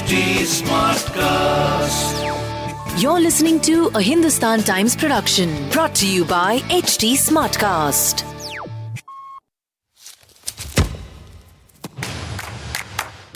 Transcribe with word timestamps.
HT 0.00 0.16
Smartcast. 0.64 2.16
You're 3.02 3.20
listening 3.20 3.60
to 3.60 3.88
a 3.88 4.00
Hindustan 4.00 4.60
Times 4.60 4.96
production 4.96 5.68
brought 5.68 5.94
to 5.96 6.06
you 6.10 6.24
by 6.24 6.60
HT 6.70 7.18
Smartcast. 7.18 8.24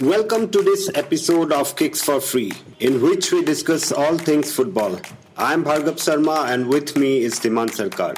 Welcome 0.00 0.48
to 0.52 0.62
this 0.62 0.90
episode 0.95 1.52
of 1.52 1.77
Kicks 1.77 2.02
for 2.02 2.18
Free, 2.18 2.52
in 2.80 3.02
which 3.02 3.30
we 3.30 3.44
discuss 3.44 3.92
all 3.92 4.16
things 4.16 4.50
football. 4.50 4.98
I'm 5.36 5.62
Bhargav 5.64 5.98
Sarma, 5.98 6.46
and 6.48 6.66
with 6.68 6.96
me 6.96 7.18
is 7.24 7.40
Dhiman 7.40 7.68
Sarkar. 7.68 8.16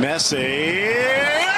Messi. 0.00 1.51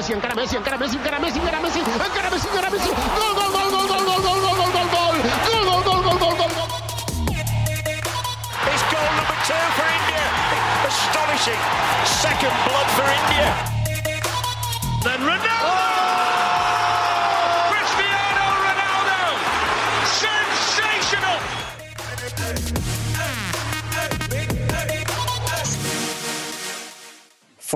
Messi, 0.00 0.14
encara 0.14 0.34
Messi, 0.34 0.56
encara 0.56 0.78
Messi, 0.78 0.96
encara 0.96 1.20
Messi, 1.20 1.38
encara 1.38 1.60
Messi, 1.60 1.78
encara 1.78 2.30
Messi, 2.30 2.48
encara 2.48 2.70
Messi. 2.70 2.88
Gol, 2.88 3.34
gol, 3.34 3.52
gol, 3.52 3.70
gol, 3.70 3.86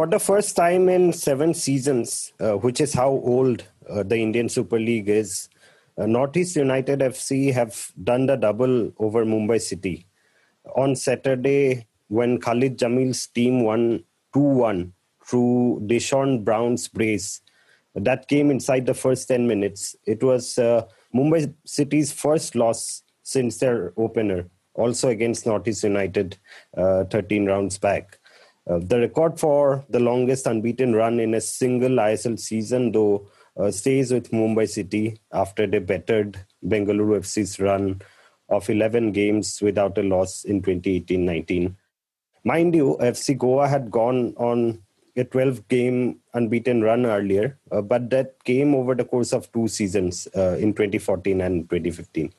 For 0.04 0.10
the 0.10 0.18
first 0.18 0.54
time 0.54 0.90
in 0.90 1.14
seven 1.14 1.54
seasons, 1.54 2.34
uh, 2.38 2.58
which 2.58 2.82
is 2.82 2.92
how 2.92 3.08
old 3.08 3.64
uh, 3.88 4.02
the 4.02 4.18
Indian 4.18 4.50
Super 4.50 4.78
League 4.78 5.08
is, 5.08 5.48
uh, 5.96 6.04
Northeast 6.04 6.56
United 6.56 6.98
FC 6.98 7.50
have 7.54 7.90
done 8.02 8.26
the 8.26 8.36
double 8.36 8.92
over 8.98 9.24
Mumbai 9.24 9.62
City. 9.62 10.06
On 10.76 10.94
Saturday, 10.94 11.86
when 12.08 12.38
Khalid 12.38 12.78
Jamil's 12.78 13.28
team 13.28 13.62
won 13.62 14.04
2 14.34 14.40
1 14.40 14.92
through 15.24 15.80
Deshorn 15.86 16.44
Brown's 16.44 16.86
brace, 16.86 17.40
that 17.94 18.28
came 18.28 18.50
inside 18.50 18.84
the 18.84 18.92
first 18.92 19.26
10 19.28 19.46
minutes. 19.46 19.96
It 20.06 20.22
was 20.22 20.58
uh, 20.58 20.84
Mumbai 21.14 21.54
City's 21.64 22.12
first 22.12 22.54
loss 22.54 23.02
since 23.22 23.56
their 23.56 23.94
opener, 23.96 24.50
also 24.74 25.08
against 25.08 25.46
Northeast 25.46 25.82
United 25.82 26.36
uh, 26.76 27.04
13 27.04 27.46
rounds 27.46 27.78
back. 27.78 28.18
Uh, 28.68 28.78
the 28.82 28.98
record 28.98 29.38
for 29.38 29.84
the 29.90 30.00
longest 30.00 30.46
unbeaten 30.46 30.94
run 30.94 31.20
in 31.20 31.34
a 31.34 31.40
single 31.40 31.90
ISL 31.90 32.38
season, 32.38 32.92
though, 32.92 33.28
uh, 33.58 33.70
stays 33.70 34.12
with 34.12 34.30
Mumbai 34.30 34.68
City 34.68 35.20
after 35.32 35.66
they 35.66 35.78
bettered 35.78 36.38
Bengaluru 36.64 37.20
FC's 37.20 37.60
run 37.60 38.00
of 38.48 38.68
11 38.68 39.12
games 39.12 39.60
without 39.60 39.96
a 39.98 40.02
loss 40.02 40.44
in 40.44 40.62
2018 40.62 41.24
19. 41.24 41.76
Mind 42.44 42.74
you, 42.74 42.96
FC 43.00 43.36
Goa 43.36 43.68
had 43.68 43.90
gone 43.90 44.34
on 44.36 44.82
a 45.16 45.24
12 45.24 45.68
game 45.68 46.20
unbeaten 46.34 46.82
run 46.82 47.06
earlier, 47.06 47.58
uh, 47.70 47.80
but 47.80 48.10
that 48.10 48.42
came 48.44 48.74
over 48.74 48.94
the 48.94 49.04
course 49.04 49.32
of 49.32 49.50
two 49.52 49.68
seasons 49.68 50.26
uh, 50.36 50.56
in 50.58 50.72
2014 50.74 51.40
and 51.40 51.70
2015. 51.70 52.32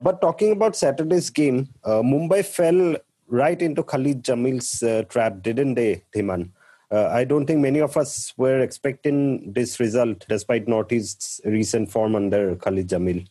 But 0.00 0.20
talking 0.20 0.52
about 0.52 0.76
Saturday's 0.76 1.28
game, 1.30 1.68
uh, 1.84 2.02
Mumbai 2.02 2.44
fell 2.44 2.96
right 3.28 3.60
into 3.60 3.82
Khalid 3.82 4.22
Jamil's 4.24 4.82
uh, 4.82 5.02
trap, 5.08 5.42
didn't 5.42 5.74
they, 5.74 6.02
Dhiman? 6.14 6.50
Uh, 6.90 7.08
I 7.08 7.24
don't 7.24 7.46
think 7.46 7.60
many 7.60 7.80
of 7.80 7.96
us 7.96 8.32
were 8.36 8.60
expecting 8.60 9.52
this 9.52 9.78
result, 9.78 10.24
despite 10.28 10.66
Northeast's 10.66 11.40
recent 11.44 11.90
form 11.90 12.16
under 12.16 12.56
Khalid 12.56 12.88
Jamil. 12.88 13.26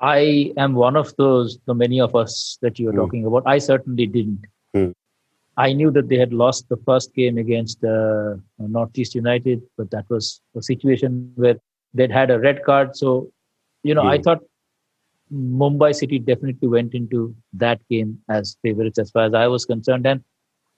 I 0.00 0.52
am 0.56 0.74
one 0.74 0.96
of 0.96 1.14
those, 1.16 1.58
the 1.66 1.74
many 1.74 2.00
of 2.00 2.16
us 2.16 2.58
that 2.62 2.78
you 2.78 2.86
were 2.86 2.92
Hmm. 2.92 2.98
talking 2.98 3.26
about. 3.26 3.44
I 3.46 3.58
certainly 3.58 4.06
didn't. 4.06 4.40
Hmm. 4.74 4.90
I 5.56 5.72
knew 5.74 5.90
that 5.92 6.08
they 6.08 6.16
had 6.16 6.32
lost 6.32 6.68
the 6.68 6.78
first 6.78 7.14
game 7.14 7.38
against 7.38 7.84
uh, 7.84 8.34
Northeast 8.58 9.14
United, 9.14 9.62
but 9.76 9.90
that 9.92 10.06
was 10.10 10.40
a 10.56 10.62
situation 10.62 11.32
where 11.36 11.56
they'd 11.94 12.10
had 12.10 12.30
a 12.30 12.40
red 12.40 12.64
card. 12.64 12.96
So, 12.96 13.30
you 13.84 13.94
know, 13.94 14.02
I 14.02 14.16
Hmm. 14.16 14.22
thought 14.22 14.42
Mumbai 15.32 15.94
City 15.94 16.18
definitely 16.18 16.68
went 16.68 16.94
into 16.94 17.34
that 17.54 17.80
game 17.88 18.18
as 18.28 18.56
favorites 18.62 18.98
as 18.98 19.10
far 19.10 19.24
as 19.24 19.34
I 19.34 19.46
was 19.46 19.64
concerned. 19.64 20.06
And 20.06 20.22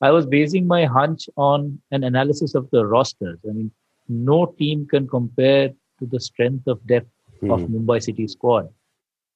I 0.00 0.10
was 0.10 0.26
basing 0.26 0.66
my 0.66 0.84
hunch 0.84 1.28
on 1.36 1.80
an 1.90 2.04
analysis 2.04 2.54
of 2.54 2.68
the 2.70 2.86
rosters. 2.86 3.38
I 3.48 3.52
mean, 3.52 3.70
no 4.08 4.46
team 4.46 4.86
can 4.86 5.08
compare 5.08 5.68
to 5.98 6.06
the 6.06 6.20
strength 6.20 6.66
of 6.66 6.86
depth 6.86 7.08
of 7.42 7.62
Hmm. 7.62 7.74
Mumbai 7.74 8.02
City 8.02 8.28
squad. 8.28 8.68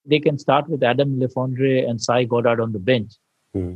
They 0.06 0.20
can 0.20 0.38
start 0.38 0.68
with 0.68 0.82
Adam 0.82 1.18
Le 1.18 1.28
Fondre 1.28 1.88
and 1.88 2.00
Cy 2.00 2.24
Goddard 2.24 2.60
on 2.60 2.72
the 2.72 2.78
bench. 2.78 3.12
Hmm. 3.54 3.74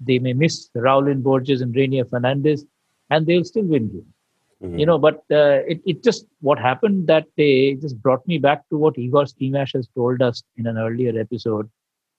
They 0.00 0.18
may 0.18 0.32
miss 0.32 0.68
Rowllin 0.76 1.22
Borges 1.22 1.60
and 1.62 1.74
Raynier 1.74 2.04
Fernandes, 2.04 2.66
and 3.10 3.26
they'll 3.26 3.44
still 3.44 3.64
win 3.64 3.88
games. 3.88 4.14
Hmm. 4.62 4.78
You 4.78 4.86
know, 4.86 4.98
but 4.98 5.16
uh, 5.30 5.60
it, 5.72 5.80
it 5.86 6.02
just 6.04 6.26
what 6.40 6.58
happened 6.58 7.06
that 7.08 7.26
day 7.36 7.74
just 7.74 8.00
brought 8.02 8.26
me 8.26 8.38
back 8.38 8.68
to 8.70 8.78
what 8.78 8.98
Igor 8.98 9.24
Stimac 9.24 9.72
has 9.74 9.88
told 9.94 10.22
us 10.22 10.42
in 10.56 10.66
an 10.66 10.78
earlier 10.78 11.18
episode 11.20 11.68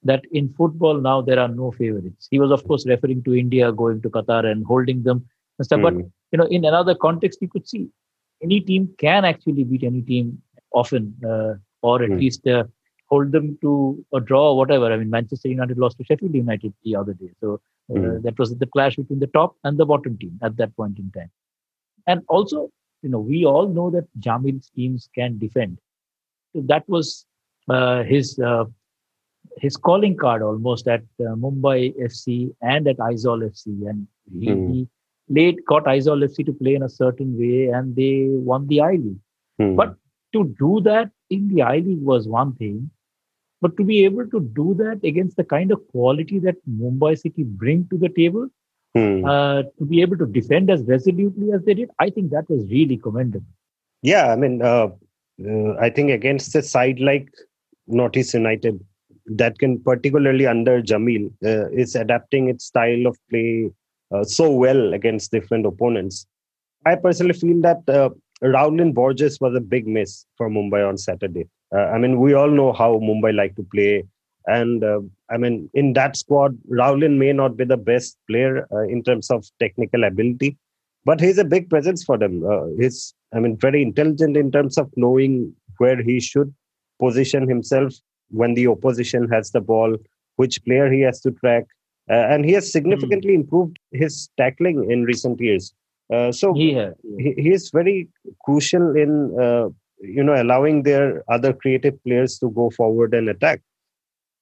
that 0.03 0.23
in 0.31 0.49
football 0.49 0.99
now 0.99 1.21
there 1.21 1.39
are 1.39 1.47
no 1.47 1.71
favorites. 1.71 2.27
He 2.29 2.39
was, 2.39 2.51
of 2.51 2.65
course, 2.67 2.85
referring 2.87 3.23
to 3.23 3.35
India 3.35 3.71
going 3.71 4.01
to 4.01 4.09
Qatar 4.09 4.45
and 4.45 4.65
holding 4.65 5.03
them 5.03 5.25
and 5.59 5.65
stuff. 5.65 5.81
But 5.81 5.95
Hmm. 5.95 6.01
you 6.31 6.37
know, 6.37 6.45
in 6.45 6.65
another 6.65 6.95
context, 6.95 7.41
you 7.41 7.47
could 7.47 7.67
see 7.67 7.89
any 8.41 8.59
team 8.61 8.89
can 8.97 9.25
actually 9.25 9.63
beat 9.63 9.83
any 9.83 10.01
team 10.01 10.41
often, 10.71 11.15
uh, 11.25 11.53
or 11.81 12.03
at 12.03 12.09
Hmm. 12.09 12.17
least 12.17 12.47
uh, 12.47 12.63
hold 13.09 13.31
them 13.31 13.57
to 13.61 14.03
a 14.13 14.19
draw 14.19 14.51
or 14.51 14.57
whatever. 14.57 14.91
I 14.91 14.97
mean, 14.97 15.09
Manchester 15.09 15.47
United 15.49 15.77
lost 15.77 15.97
to 15.99 16.03
Sheffield 16.03 16.33
United 16.35 16.73
the 16.83 16.95
other 16.95 17.13
day, 17.13 17.31
so 17.41 17.59
uh, 17.95 17.99
Hmm. 17.99 18.21
that 18.25 18.37
was 18.39 18.55
the 18.57 18.65
clash 18.67 18.95
between 18.97 19.19
the 19.19 19.27
top 19.39 19.55
and 19.63 19.77
the 19.77 19.85
bottom 19.85 20.17
team 20.17 20.37
at 20.41 20.57
that 20.57 20.75
point 20.75 20.99
in 20.99 21.11
time. 21.11 21.31
And 22.07 22.21
also, 22.27 22.69
you 23.01 23.09
know, 23.09 23.19
we 23.19 23.45
all 23.45 23.67
know 23.67 23.89
that 23.91 24.05
Jamil's 24.19 24.69
teams 24.75 25.09
can 25.15 25.37
defend. 25.37 25.79
So 26.53 26.61
that 26.67 26.87
was 26.87 27.25
uh, 27.69 28.03
his 28.03 28.39
uh, 28.39 28.65
his 29.57 29.75
calling 29.75 30.15
card 30.15 30.41
almost 30.41 30.87
at 30.87 31.01
uh, 31.19 31.35
Mumbai 31.43 31.93
FC 32.01 32.53
and 32.61 32.87
at 32.87 32.97
Aizawl 32.97 33.43
FC, 33.43 33.85
and 33.89 34.07
he, 34.39 34.47
Hmm. 34.47 34.71
he 34.71 34.87
late 35.29 35.59
got 35.65 35.85
Aizawl 35.85 36.23
FC 36.23 36.43
to 36.45 36.53
play 36.53 36.75
in 36.75 36.83
a 36.83 36.89
certain 36.89 37.37
way, 37.37 37.67
and 37.67 37.95
they 37.95 38.27
won 38.29 38.67
the 38.67 38.81
I 38.81 38.91
League. 38.93 39.19
Hmm. 39.59 39.75
But 39.75 39.95
to 40.33 40.53
do 40.59 40.81
that 40.81 41.11
in 41.29 41.47
the 41.49 41.61
I 41.61 41.77
League 41.79 42.01
was 42.03 42.27
one 42.27 42.53
thing, 42.55 42.89
but 43.61 43.75
to 43.77 43.83
be 43.83 44.03
able 44.05 44.27
to 44.27 44.39
do 44.39 44.73
that 44.75 44.99
against 45.03 45.37
the 45.37 45.43
kind 45.43 45.71
of 45.71 45.85
quality 45.87 46.39
that 46.39 46.55
Mumbai 46.69 47.17
City 47.17 47.43
bring 47.43 47.87
to 47.89 47.97
the 47.97 48.09
table, 48.09 48.47
Hmm. 48.95 49.25
uh, 49.25 49.63
to 49.79 49.85
be 49.85 50.01
able 50.01 50.17
to 50.17 50.27
defend 50.27 50.69
as 50.69 50.83
resolutely 50.83 51.51
as 51.51 51.63
they 51.65 51.73
did, 51.73 51.89
I 51.99 52.09
think 52.11 52.31
that 52.31 52.47
was 52.47 52.69
really 52.69 52.97
commendable. 52.97 53.45
Yeah, 54.03 54.31
I 54.31 54.35
mean, 54.35 54.61
uh, 54.61 54.89
uh, 55.43 55.73
I 55.79 55.89
think 55.89 56.11
against 56.11 56.55
a 56.55 56.61
side 56.61 56.99
like 56.99 57.27
Northeast 57.87 58.33
United, 58.33 58.79
that 59.25 59.57
can 59.57 59.79
particularly 59.81 60.45
under 60.45 60.81
Jamil 60.81 61.31
uh, 61.43 61.69
is 61.69 61.95
adapting 61.95 62.49
its 62.49 62.65
style 62.65 63.07
of 63.07 63.17
play 63.29 63.71
uh, 64.13 64.23
so 64.23 64.51
well 64.51 64.93
against 64.93 65.31
different 65.31 65.65
opponents. 65.65 66.27
I 66.85 66.95
personally 66.95 67.33
feel 67.33 67.61
that 67.61 67.87
uh, 67.87 68.09
Rowllin 68.43 68.93
Borges 68.93 69.39
was 69.39 69.55
a 69.55 69.61
big 69.61 69.87
miss 69.87 70.25
for 70.37 70.49
Mumbai 70.49 70.87
on 70.87 70.97
Saturday. 70.97 71.47
Uh, 71.73 71.85
I 71.85 71.97
mean, 71.97 72.19
we 72.19 72.33
all 72.33 72.49
know 72.49 72.73
how 72.73 72.99
Mumbai 72.99 73.33
like 73.33 73.55
to 73.55 73.63
play, 73.63 74.03
and 74.47 74.83
uh, 74.83 74.99
I 75.29 75.37
mean, 75.37 75.69
in 75.73 75.93
that 75.93 76.17
squad, 76.17 76.57
Rowllin 76.69 77.17
may 77.17 77.33
not 77.33 77.57
be 77.57 77.65
the 77.65 77.77
best 77.77 78.17
player 78.29 78.67
uh, 78.71 78.83
in 78.83 79.03
terms 79.03 79.29
of 79.29 79.45
technical 79.59 80.03
ability, 80.03 80.57
but 81.05 81.19
he's 81.19 81.37
a 81.37 81.45
big 81.45 81.69
presence 81.69 82.03
for 82.03 82.17
them. 82.17 82.43
Uh, 82.45 82.67
he's, 82.79 83.13
I 83.33 83.39
mean, 83.39 83.57
very 83.57 83.81
intelligent 83.81 84.37
in 84.37 84.51
terms 84.51 84.77
of 84.77 84.91
knowing 84.95 85.53
where 85.77 86.01
he 86.01 86.19
should 86.19 86.53
position 86.99 87.47
himself 87.47 87.93
when 88.29 88.53
the 88.53 88.67
opposition 88.67 89.29
has 89.29 89.51
the 89.51 89.61
ball, 89.61 89.95
which 90.35 90.63
player 90.65 90.91
he 90.91 91.01
has 91.01 91.21
to 91.21 91.31
track, 91.31 91.65
uh, 92.09 92.13
and 92.13 92.45
he 92.45 92.51
has 92.51 92.71
significantly 92.71 93.33
improved 93.33 93.77
his 93.91 94.29
tackling 94.37 94.89
in 94.91 95.03
recent 95.03 95.39
years. 95.39 95.73
Uh, 96.13 96.31
so 96.31 96.53
He 96.53 96.73
he, 97.17 97.33
he 97.37 97.49
is 97.51 97.69
very 97.71 98.09
crucial 98.43 98.95
in 98.95 99.35
uh, 99.39 99.69
you 99.99 100.23
know 100.23 100.39
allowing 100.39 100.83
their 100.83 101.23
other 101.29 101.53
creative 101.53 102.01
players 102.03 102.37
to 102.39 102.49
go 102.51 102.69
forward 102.69 103.13
and 103.13 103.29
attack 103.29 103.61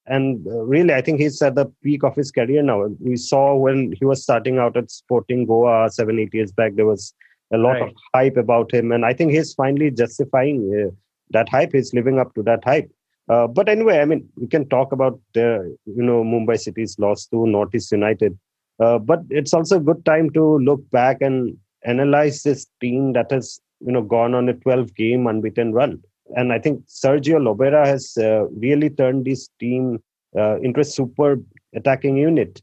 and 0.07 0.45
uh, 0.47 0.61
really 0.63 0.93
i 0.93 1.01
think 1.01 1.19
he's 1.19 1.41
at 1.41 1.55
the 1.55 1.65
peak 1.83 2.03
of 2.03 2.15
his 2.15 2.31
career 2.31 2.63
now. 2.63 2.87
We 2.99 3.15
saw 3.15 3.55
when 3.55 3.93
he 3.97 4.05
was 4.05 4.23
starting 4.23 4.57
out 4.57 4.77
at 4.77 4.89
sporting 4.89 5.45
goa 5.45 5.89
seven 5.89 6.19
eight 6.19 6.33
years 6.33 6.51
back 6.51 6.75
there 6.75 6.85
was 6.85 7.13
a 7.53 7.57
lot 7.57 7.81
of 7.81 7.89
hype 8.15 8.37
about 8.37 8.73
him. 8.73 8.91
And 8.91 9.05
i 9.05 9.13
think 9.13 9.31
he's 9.31 9.53
finally 9.53 9.91
justifying 9.91 10.59
uh, 10.73 10.91
that 11.31 11.49
hype. 11.49 11.73
He's 11.73 11.93
living 11.93 12.19
up 12.19 12.33
to 12.35 12.43
that 12.43 12.63
hype. 12.63 12.89
Uh, 13.29 13.47
but 13.47 13.69
anyway 13.69 13.99
i 13.99 14.05
mean 14.05 14.27
we 14.35 14.47
can 14.47 14.67
talk 14.69 14.91
about 14.91 15.19
the 15.33 15.75
you 15.85 16.03
know 16.03 16.23
mumbai 16.23 16.59
city's 16.59 16.97
loss 16.97 17.25
to 17.27 17.45
northeast 17.45 17.91
united. 17.91 18.37
Uh, 18.79 18.97
but 18.97 19.19
it's 19.29 19.53
also 19.53 19.77
a 19.77 19.87
good 19.89 20.03
time 20.05 20.31
to 20.31 20.57
look 20.57 20.81
back 20.89 21.21
and 21.21 21.55
analyze 21.85 22.41
this 22.41 22.65
team 22.79 23.13
that 23.13 23.29
has 23.29 23.59
you 23.79 23.91
know 23.91 24.01
gone 24.01 24.33
on 24.33 24.49
a 24.49 24.53
12 24.53 24.95
game 24.95 25.27
unbeaten 25.27 25.73
run 25.73 26.01
and 26.35 26.53
i 26.53 26.59
think 26.59 26.83
sergio 26.87 27.39
lobera 27.47 27.85
has 27.85 28.17
uh, 28.17 28.45
really 28.65 28.89
turned 28.89 29.25
this 29.25 29.49
team 29.59 29.99
uh, 30.39 30.55
into 30.61 30.79
a 30.79 30.91
super 30.97 31.39
attacking 31.75 32.17
unit 32.17 32.61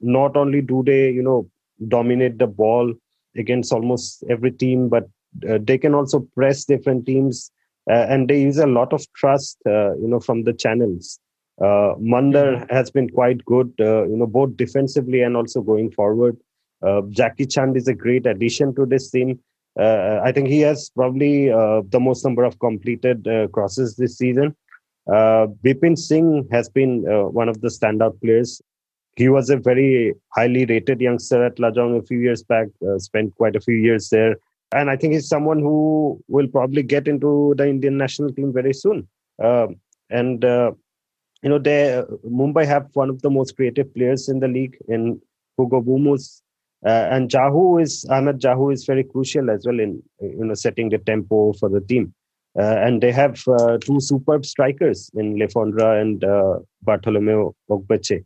not 0.00 0.36
only 0.36 0.60
do 0.60 0.82
they 0.84 1.10
you 1.10 1.22
know 1.22 1.48
dominate 1.88 2.38
the 2.38 2.46
ball 2.46 2.92
against 3.36 3.72
almost 3.72 4.24
every 4.30 4.50
team 4.50 4.88
but 4.88 5.08
uh, 5.48 5.58
they 5.62 5.78
can 5.78 5.94
also 5.94 6.20
press 6.34 6.64
different 6.64 7.04
teams 7.06 7.50
uh, 7.90 8.06
and 8.08 8.28
they 8.28 8.40
use 8.40 8.58
a 8.58 8.66
lot 8.66 8.92
of 8.92 9.04
trust 9.14 9.58
uh, 9.66 9.94
you 9.96 10.08
know 10.08 10.20
from 10.20 10.44
the 10.44 10.52
channels 10.52 11.20
uh, 11.60 11.94
Mandar 11.98 12.56
mm-hmm. 12.56 12.74
has 12.74 12.90
been 12.90 13.08
quite 13.08 13.44
good, 13.44 13.72
uh, 13.80 14.06
you 14.06 14.16
know, 14.16 14.26
both 14.26 14.56
defensively 14.56 15.22
and 15.22 15.36
also 15.36 15.62
going 15.62 15.90
forward. 15.90 16.36
Uh, 16.82 17.00
Jackichand 17.08 17.76
is 17.76 17.88
a 17.88 17.94
great 17.94 18.26
addition 18.26 18.74
to 18.74 18.84
this 18.84 19.10
team. 19.10 19.40
Uh, 19.78 20.20
I 20.24 20.32
think 20.32 20.48
he 20.48 20.60
has 20.60 20.90
probably 20.90 21.50
uh, 21.50 21.82
the 21.88 22.00
most 22.00 22.24
number 22.24 22.44
of 22.44 22.58
completed 22.58 23.26
uh, 23.28 23.48
crosses 23.48 23.96
this 23.96 24.16
season. 24.16 24.56
Uh, 25.06 25.48
Bipin 25.62 25.98
Singh 25.98 26.48
has 26.50 26.68
been 26.68 27.02
one 27.32 27.48
of 27.48 27.60
the 27.60 27.68
standout 27.68 28.20
players. 28.20 28.60
He 29.16 29.28
was 29.28 29.50
a 29.50 29.56
very 29.56 30.14
highly 30.34 30.66
rated 30.66 31.00
youngster 31.00 31.44
at 31.44 31.56
Lajong 31.56 31.98
a 31.98 32.06
few 32.06 32.18
years 32.18 32.42
back, 32.42 32.68
spent 32.98 33.34
quite 33.36 33.56
a 33.56 33.60
few 33.60 33.76
years 33.76 34.08
there. 34.10 34.36
And 34.74 34.90
I 34.90 34.96
think 34.96 35.14
he's 35.14 35.28
someone 35.28 35.60
who 35.60 36.20
will 36.28 36.48
probably 36.48 36.82
get 36.82 37.06
into 37.06 37.54
the 37.56 37.68
Indian 37.68 37.96
national 37.96 38.32
team 38.32 38.52
very 38.52 38.74
soon. 38.74 39.06
Um, 39.42 39.76
and 40.10 40.42
you 40.42 41.50
know, 41.50 41.58
they 41.58 42.02
Mumbai 42.28 42.66
have 42.66 42.88
one 42.94 43.08
of 43.08 43.22
the 43.22 43.30
most 43.30 43.56
creative 43.56 43.94
players 43.94 44.28
in 44.28 44.40
the 44.40 44.48
league 44.48 44.76
in 44.88 45.20
Hugo 45.56 45.80
Boumous. 45.80 46.42
Uh, 46.86 47.08
and 47.10 47.28
Jahouh 47.28 47.82
is 47.82 48.06
Ahmed 48.10 48.40
Jahouh 48.40 48.72
is 48.72 48.84
very 48.84 49.02
crucial 49.02 49.50
as 49.50 49.66
well 49.66 49.80
in 49.80 50.02
you 50.20 50.44
know 50.44 50.54
setting 50.54 50.88
the 50.88 50.98
tempo 50.98 51.52
for 51.54 51.68
the 51.68 51.80
team. 51.80 52.14
Uh, 52.58 52.76
and 52.86 53.02
they 53.02 53.12
have 53.12 53.42
uh, 53.48 53.76
two 53.78 54.00
superb 54.00 54.46
strikers 54.46 55.10
in 55.14 55.38
Le 55.38 55.46
Fondre 55.46 56.00
and 56.00 56.24
uh, 56.24 56.58
Bartholomew 56.82 57.52
Ogbeche. 57.68 58.24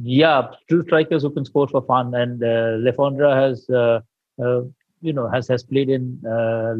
Yeah, 0.00 0.48
two 0.68 0.82
strikers 0.84 1.22
who 1.22 1.30
can 1.30 1.44
score 1.44 1.66
for 1.66 1.82
fun. 1.82 2.14
And 2.14 2.44
uh, 2.44 2.76
Le 2.78 2.92
Fondre 2.92 3.34
has, 3.34 3.68
uh, 3.70 4.00
uh, 4.40 4.60
you 5.00 5.12
know, 5.12 5.28
has 5.28 5.48
has 5.48 5.64
played 5.64 5.88
in 5.88 6.20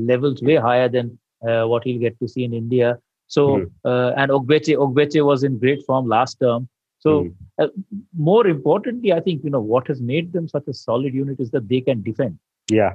levels 0.06 0.40
way 0.42 0.56
higher 0.56 0.88
than 0.88 1.18
what 1.40 1.82
he'll 1.84 1.98
get 1.98 2.18
to 2.20 2.28
see 2.28 2.44
in 2.44 2.54
India. 2.54 2.98
So 3.28 3.58
mm. 3.58 3.70
uh, 3.84 4.14
and 4.16 4.30
Ogbeche 4.30 4.76
Ogbeche 4.76 5.24
was 5.24 5.44
in 5.44 5.58
great 5.58 5.84
form 5.86 6.08
last 6.08 6.40
term. 6.40 6.68
So 7.00 7.24
mm. 7.24 7.34
uh, 7.58 7.68
more 8.16 8.46
importantly, 8.46 9.12
I 9.12 9.20
think 9.20 9.44
you 9.44 9.50
know 9.50 9.60
what 9.60 9.86
has 9.88 10.00
made 10.00 10.32
them 10.32 10.48
such 10.48 10.66
a 10.66 10.74
solid 10.74 11.14
unit 11.14 11.40
is 11.40 11.50
that 11.52 11.68
they 11.68 11.80
can 11.80 12.02
defend. 12.02 12.38
Yeah, 12.70 12.94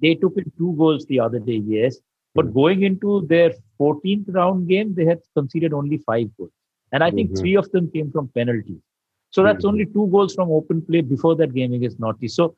they 0.00 0.14
took 0.14 0.36
in 0.36 0.50
two 0.56 0.74
goals 0.78 1.06
the 1.06 1.20
other 1.20 1.38
day, 1.38 1.62
yes, 1.66 1.98
but 2.34 2.46
mm. 2.46 2.54
going 2.54 2.82
into 2.82 3.26
their 3.28 3.52
14th 3.80 4.34
round 4.34 4.68
game, 4.68 4.94
they 4.94 5.04
had 5.04 5.20
conceded 5.36 5.72
only 5.72 5.98
five 5.98 6.28
goals, 6.36 6.52
and 6.92 7.04
I 7.04 7.10
think 7.10 7.30
mm-hmm. 7.30 7.40
three 7.40 7.56
of 7.56 7.70
them 7.72 7.90
came 7.90 8.10
from 8.10 8.28
penalties. 8.28 8.80
So 9.30 9.42
that's 9.42 9.64
mm-hmm. 9.64 9.68
only 9.68 9.86
two 9.86 10.08
goals 10.08 10.34
from 10.34 10.50
open 10.50 10.82
play 10.82 11.00
before 11.00 11.36
that 11.36 11.54
game 11.54 11.72
against 11.72 11.98
Northeast. 11.98 12.36
So 12.36 12.54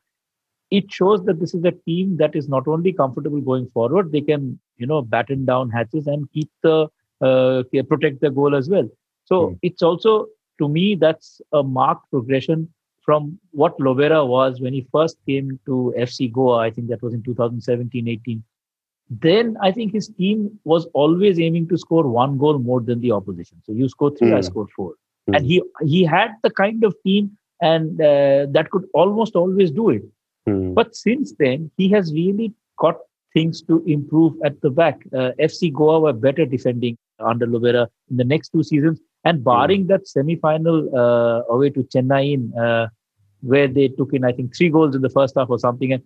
it 0.70 0.91
shows 0.91 1.25
that 1.25 1.38
this 1.38 1.55
is 1.55 1.64
a 1.64 1.70
team 1.70 2.17
that 2.17 2.35
is 2.35 2.49
not 2.49 2.67
only 2.67 2.93
comfortable 2.93 3.41
going 3.41 3.69
forward, 3.70 4.12
they 4.12 4.20
can 4.20 4.58
you 4.76 4.87
know 4.87 5.02
batten 5.02 5.44
down 5.44 5.70
hatches 5.70 6.06
and 6.06 6.31
keep 6.32 6.50
the 6.62 6.88
uh, 7.20 7.62
protect 7.88 8.20
the 8.20 8.31
goal 8.31 8.55
as 8.55 8.69
well. 8.69 8.88
So 9.25 9.49
mm. 9.49 9.58
it's 9.62 9.82
also, 9.82 10.26
to 10.59 10.69
me, 10.69 10.95
that's 10.95 11.41
a 11.53 11.62
marked 11.62 12.11
progression 12.11 12.73
from 13.05 13.39
what 13.51 13.79
Lobera 13.79 14.27
was 14.27 14.61
when 14.61 14.73
he 14.73 14.87
first 14.91 15.19
came 15.27 15.59
to 15.67 15.95
FC 15.99 16.33
Goa. 16.33 16.59
I 16.59 16.71
think 16.71 16.89
that 16.89 17.03
was 17.03 17.12
in 17.12 17.23
2017 17.23 18.09
18. 18.09 18.43
Then 19.11 19.56
I 19.61 19.71
think 19.71 19.93
his 19.93 20.09
team 20.09 20.59
was 20.65 20.87
always 20.95 21.39
aiming 21.39 21.69
to 21.69 21.79
score 21.79 22.09
one 22.09 22.39
goal 22.39 22.59
more 22.59 22.81
than 22.81 23.01
the 23.01 23.12
opposition. 23.12 23.61
So 23.65 23.73
you 23.73 23.89
score 23.89 24.17
three, 24.17 24.31
mm. 24.31 24.35
I 24.35 24.37
hmm. 24.37 24.43
score 24.43 24.67
four. 24.75 24.95
Mm. 25.29 25.37
And 25.37 25.47
he 25.47 25.62
he 25.83 26.05
had 26.05 26.31
the 26.43 26.51
kind 26.51 26.83
of 26.85 26.95
team 27.05 27.37
and 27.61 28.01
uh, 28.01 28.47
that 28.51 28.69
could 28.71 28.85
almost 28.95 29.37
always 29.37 29.71
do 29.71 29.91
it. 29.91 30.03
Mm. 30.49 30.75
But 30.75 30.95
since 30.97 31.35
then, 31.39 31.71
he 31.77 31.89
has 31.91 32.12
really 32.12 32.53
got 32.79 32.97
things 33.33 33.62
to 33.62 33.83
improve 33.87 34.35
at 34.45 34.61
the 34.61 34.71
back. 34.71 35.01
Uh, 35.12 35.33
FC 35.41 35.73
Goa 35.73 36.01
were 36.01 36.12
better 36.12 36.47
defending 36.47 36.97
under 37.19 37.47
Lobera 37.47 37.87
in 38.11 38.17
the 38.17 38.25
next 38.25 38.51
two 38.51 38.62
seasons. 38.62 39.01
And 39.25 39.43
barring 39.43 39.87
that 39.87 40.06
semi-final 40.06 40.94
uh, 40.94 41.43
away 41.53 41.71
to 41.71 41.82
Chennai, 41.85 42.26
uh, 42.59 42.88
where 43.41 43.69
they 43.69 43.88
took 43.88 44.12
in, 44.12 44.25
I 44.25 44.32
think, 44.32 44.55
three 44.56 44.69
goals 44.69 44.94
in 44.94 45.03
the 45.03 45.09
first 45.09 45.35
half 45.37 45.49
or 45.50 45.59
something, 45.59 45.93
and 45.93 46.03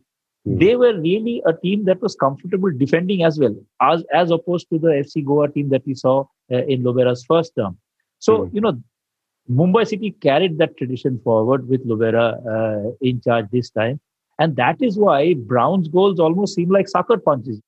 mm. 0.47 0.61
they 0.61 0.76
were 0.76 0.99
really 1.00 1.43
a 1.47 1.53
team 1.53 1.85
that 1.87 2.00
was 2.00 2.15
comfortable 2.15 2.70
defending 2.70 3.25
as 3.25 3.38
well, 3.38 3.56
as 3.81 4.05
as 4.15 4.31
opposed 4.31 4.69
to 4.70 4.79
the 4.79 4.88
FC 4.88 5.25
Goa 5.25 5.49
team 5.50 5.69
that 5.70 5.85
we 5.85 5.94
saw 5.94 6.25
uh, 6.53 6.65
in 6.67 6.82
Lobera's 6.82 7.25
first 7.25 7.53
term. 7.56 7.76
So 8.19 8.38
mm. 8.38 8.55
you 8.55 8.61
know, 8.61 8.81
Mumbai 9.50 9.87
City 9.87 10.12
carried 10.21 10.59
that 10.59 10.76
tradition 10.76 11.21
forward 11.25 11.69
with 11.69 11.87
Lobera 11.87 12.26
uh, 12.56 12.91
in 13.00 13.21
charge 13.21 13.47
this 13.50 13.71
time, 13.71 14.00
and 14.38 14.55
that 14.56 14.81
is 14.81 14.99
why 14.99 15.35
Brown's 15.35 15.88
goals 15.88 16.21
almost 16.21 16.55
seem 16.55 16.71
like 16.71 16.88
sucker 16.88 17.19
punches 17.19 17.61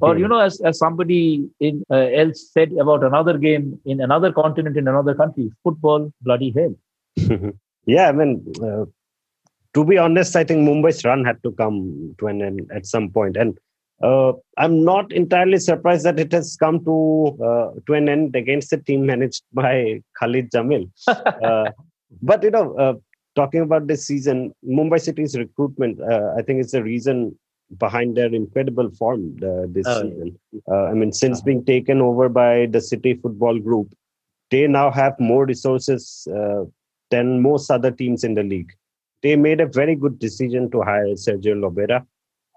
or 0.00 0.18
you 0.18 0.28
know 0.28 0.40
as, 0.40 0.60
as 0.60 0.78
somebody 0.78 1.48
in, 1.60 1.82
uh, 1.90 2.08
else 2.20 2.50
said 2.52 2.72
about 2.72 3.04
another 3.04 3.38
game 3.38 3.78
in 3.84 4.00
another 4.00 4.32
continent 4.32 4.76
in 4.76 4.88
another 4.88 5.14
country 5.14 5.50
football 5.62 6.12
bloody 6.22 6.52
hell. 6.56 6.74
Yeah 7.86 8.08
i 8.08 8.12
mean 8.12 8.32
uh, 8.66 8.84
to 9.74 9.84
be 9.84 9.98
honest 9.98 10.36
i 10.36 10.44
think 10.44 10.60
mumbai's 10.66 11.04
run 11.04 11.22
had 11.24 11.42
to 11.42 11.52
come 11.52 12.14
to 12.18 12.26
an 12.28 12.40
end 12.42 12.70
at 12.74 12.86
some 12.86 13.10
point. 13.10 13.36
And 13.36 13.58
uh, 14.02 14.32
i'm 14.58 14.84
not 14.84 15.12
entirely 15.12 15.58
surprised 15.58 16.04
that 16.04 16.18
it 16.18 16.32
has 16.32 16.56
come 16.56 16.82
to 16.84 16.96
uh, 17.48 17.68
to 17.86 17.94
an 17.94 18.08
end 18.08 18.34
against 18.34 18.72
a 18.72 18.78
team 18.78 19.04
managed 19.06 19.42
by 19.52 20.02
khalid 20.18 20.50
jamil. 20.50 20.90
Uh, 21.48 21.70
but 22.22 22.42
you 22.42 22.50
know 22.50 22.74
uh, 22.78 22.94
talking 23.34 23.60
about 23.60 23.86
this 23.86 24.06
season 24.06 24.54
mumbai 24.78 25.00
city's 25.00 25.36
recruitment 25.36 26.00
i 26.38 26.42
think 26.42 26.60
is 26.64 26.70
the 26.70 26.82
reason 26.82 27.36
behind 27.78 28.16
their 28.16 28.32
incredible 28.34 28.90
form 28.90 29.36
uh, 29.42 29.66
this 29.68 29.86
oh, 29.86 30.02
season. 30.02 30.38
Uh, 30.70 30.84
I 30.84 30.92
mean, 30.92 31.12
since 31.12 31.38
uh-huh. 31.38 31.46
being 31.46 31.64
taken 31.64 32.00
over 32.00 32.28
by 32.28 32.66
the 32.66 32.80
City 32.80 33.14
Football 33.14 33.58
Group, 33.58 33.94
they 34.50 34.66
now 34.66 34.90
have 34.90 35.18
more 35.18 35.46
resources 35.46 36.28
uh, 36.34 36.64
than 37.10 37.42
most 37.42 37.70
other 37.70 37.90
teams 37.90 38.24
in 38.24 38.34
the 38.34 38.42
league. 38.42 38.72
They 39.22 39.36
made 39.36 39.60
a 39.60 39.66
very 39.66 39.94
good 39.94 40.18
decision 40.18 40.70
to 40.70 40.82
hire 40.82 41.14
Sergio 41.14 41.54
Lobera, 41.54 42.06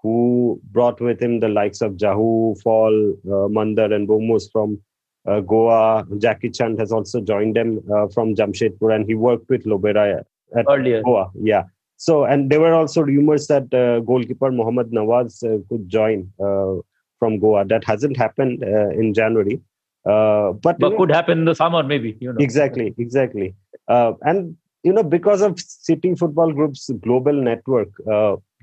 who 0.02 0.60
brought 0.70 1.00
with 1.00 1.20
him 1.20 1.40
the 1.40 1.48
likes 1.48 1.80
of 1.80 1.92
Jahouh, 1.92 2.60
Fall, 2.62 3.14
uh, 3.26 3.48
Mandar, 3.48 3.92
and 3.92 4.06
Boumous 4.06 4.50
from 4.52 4.80
uh, 5.26 5.40
Goa. 5.40 6.04
Jackichand 6.10 6.78
has 6.78 6.92
also 6.92 7.20
joined 7.20 7.56
them 7.56 7.80
uh, 7.92 8.08
from 8.08 8.34
Jamshedpur, 8.34 8.94
and 8.94 9.06
he 9.06 9.14
worked 9.14 9.48
with 9.48 9.64
Lobera 9.64 10.22
at 10.56 10.66
Earlier. 10.68 11.02
Goa. 11.02 11.30
Yeah. 11.40 11.64
So, 12.00 12.24
and 12.24 12.48
there 12.48 12.60
were 12.60 12.72
also 12.72 13.02
rumors 13.02 13.48
that 13.48 13.74
uh, 13.74 13.98
goalkeeper 14.00 14.52
Mohammad 14.52 14.92
Nawaz 14.92 15.42
uh, 15.42 15.58
could 15.68 15.88
join 15.88 16.32
uh, 16.40 16.76
from 17.18 17.40
Goa. 17.40 17.64
That 17.64 17.82
hasn't 17.82 18.16
happened 18.16 18.62
uh, 18.62 18.90
in 18.90 19.14
January, 19.14 19.60
uh, 20.06 20.52
but, 20.52 20.78
but 20.78 20.96
could 20.96 21.10
happen 21.10 21.40
in 21.40 21.44
the 21.44 21.54
summer, 21.54 21.82
maybe. 21.82 22.16
You 22.20 22.32
know. 22.32 22.38
Exactly, 22.38 22.94
exactly. 22.98 23.52
Uh, 23.88 24.12
and 24.22 24.56
you 24.84 24.92
know, 24.92 25.02
because 25.02 25.42
of 25.42 25.58
City 25.58 26.14
Football 26.14 26.52
Group's 26.52 26.88
global 27.00 27.32
network, 27.32 27.88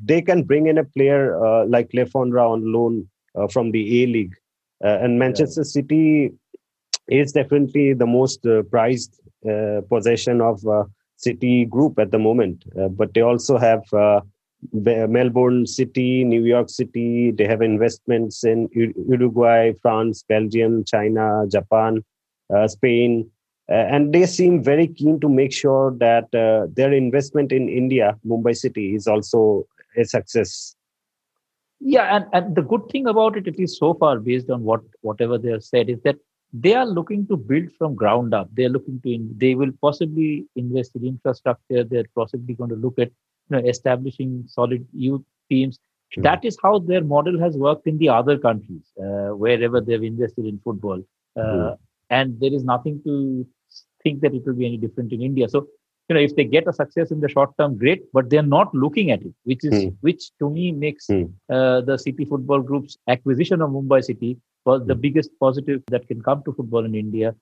they 0.02 0.22
can 0.22 0.44
bring 0.44 0.68
in 0.68 0.78
a 0.78 0.86
player 0.86 1.38
like 1.68 1.94
Le 1.94 2.06
Fondre 2.06 2.42
on 2.50 2.72
loan 2.72 3.06
from 3.52 3.72
the 3.72 4.04
A 4.04 4.08
League, 4.08 4.36
and 4.80 5.20
Manchester 5.20 5.62
yeah. 5.62 5.72
City 5.76 6.32
is 7.10 7.34
definitely 7.34 7.92
the 7.92 8.08
most 8.08 8.48
prized 8.72 9.20
possession 9.90 10.40
of 10.40 10.64
City 11.18 11.66
group 11.66 11.98
at 12.00 12.12
the 12.12 12.20
moment, 12.20 12.66
uh, 12.80 12.88
but 12.90 13.14
they 13.14 13.22
also 13.22 13.58
have 13.58 13.82
uh, 13.94 14.22
Melbourne 14.74 15.66
City, 15.66 16.24
New 16.24 16.44
York 16.44 16.70
City. 16.70 17.32
They 17.32 17.46
have 17.46 17.62
investments 17.62 18.44
in 18.44 18.70
Uruguay, 18.74 19.74
France, 19.82 20.24
Belgium, 20.28 20.84
China, 20.84 21.46
Japan, 21.48 22.04
uh, 22.54 22.68
Spain. 22.68 23.30
Uh, 23.70 23.74
and 23.74 24.14
they 24.14 24.26
seem 24.26 24.64
very 24.64 24.88
keen 24.88 25.20
to 25.20 25.28
make 25.28 25.52
sure 25.52 25.92
that 25.98 26.34
uh, 26.36 26.68
their 26.76 26.94
investment 26.94 27.52
in 27.52 27.68
India, 27.68 28.16
Mumbai 28.26 28.56
City, 28.56 28.94
is 28.96 29.08
also 29.08 29.66
a 29.98 30.06
success. 30.06 30.76
Yeah, 31.80 32.16
and, 32.16 32.26
and 32.32 32.56
the 32.56 32.62
good 32.62 32.88
thing 32.90 33.08
about 33.08 33.38
it, 33.38 33.48
at 33.48 33.58
least 33.58 33.80
so 33.80 33.94
far, 33.96 34.20
based 34.20 34.50
on 34.50 34.64
what 34.64 34.82
whatever 35.02 35.38
they 35.38 35.50
have 35.52 35.64
said, 35.64 35.90
is 35.90 36.00
that 36.04 36.18
they 36.64 36.74
are 36.74 36.86
looking 36.86 37.26
to 37.28 37.36
build 37.36 37.70
from 37.78 37.96
ground 37.96 38.34
up 38.34 38.50
they 38.54 38.66
are 38.66 38.76
looking 38.76 39.00
to 39.02 39.14
in, 39.14 39.24
they 39.38 39.56
will 39.56 39.72
possibly 39.82 40.46
invest 40.56 40.96
in 40.96 41.06
infrastructure 41.06 41.84
they're 41.84 42.12
possibly 42.16 42.54
going 42.54 42.70
to 42.70 42.76
look 42.76 42.98
at 43.00 43.10
you 43.50 43.52
know 43.52 43.64
establishing 43.68 44.44
solid 44.48 44.86
youth 44.94 45.22
teams 45.50 45.80
mm. 46.18 46.24
that 46.24 46.46
is 46.46 46.58
how 46.64 46.80
their 46.80 47.04
model 47.04 47.40
has 47.40 47.58
worked 47.58 47.88
in 47.88 47.98
the 47.98 48.10
other 48.10 48.38
countries 48.38 48.86
uh, 49.04 49.32
wherever 49.44 49.82
they've 49.82 50.04
invested 50.04 50.46
in 50.46 50.60
football 50.64 51.02
uh, 51.36 51.42
mm. 51.42 51.78
and 52.10 52.40
there 52.40 52.54
is 52.54 52.64
nothing 52.64 53.02
to 53.04 53.46
think 54.04 54.22
that 54.22 54.34
it 54.34 54.46
will 54.46 54.60
be 54.62 54.66
any 54.66 54.78
different 54.78 55.12
in 55.12 55.22
india 55.22 55.50
so 55.50 55.68
you 56.10 56.16
know, 56.16 56.22
if 56.22 56.36
they 56.36 56.44
get 56.44 56.68
a 56.68 56.74
success 56.74 57.12
in 57.12 57.20
the 57.20 57.30
short 57.30 57.52
term, 57.60 57.78
great, 57.78 58.04
but 58.14 58.30
they're 58.30 58.44
not 58.58 58.74
looking 58.74 59.12
at 59.12 59.22
it, 59.22 59.34
which 59.44 59.64
is 59.64 59.84
Hmm. 59.84 59.90
which 60.02 60.32
to 60.40 60.50
me 60.58 60.72
makes 60.72 61.08
Hmm. 61.08 61.24
uh, 61.58 61.82
the 61.90 61.98
City 61.98 62.26
Football 62.26 62.62
Group's 62.62 62.98
acquisition 63.16 63.62
of 63.62 63.72
Mumbai 63.72 64.04
City 64.10 64.32
was 64.66 64.86
the 64.86 64.96
Hmm. 64.96 65.02
biggest 65.08 65.32
positive 65.46 65.82
that 65.96 66.08
can 66.12 66.22
come 66.28 66.44
to 66.46 66.54
football 66.60 66.86
in 66.92 66.96
India, 67.04 67.34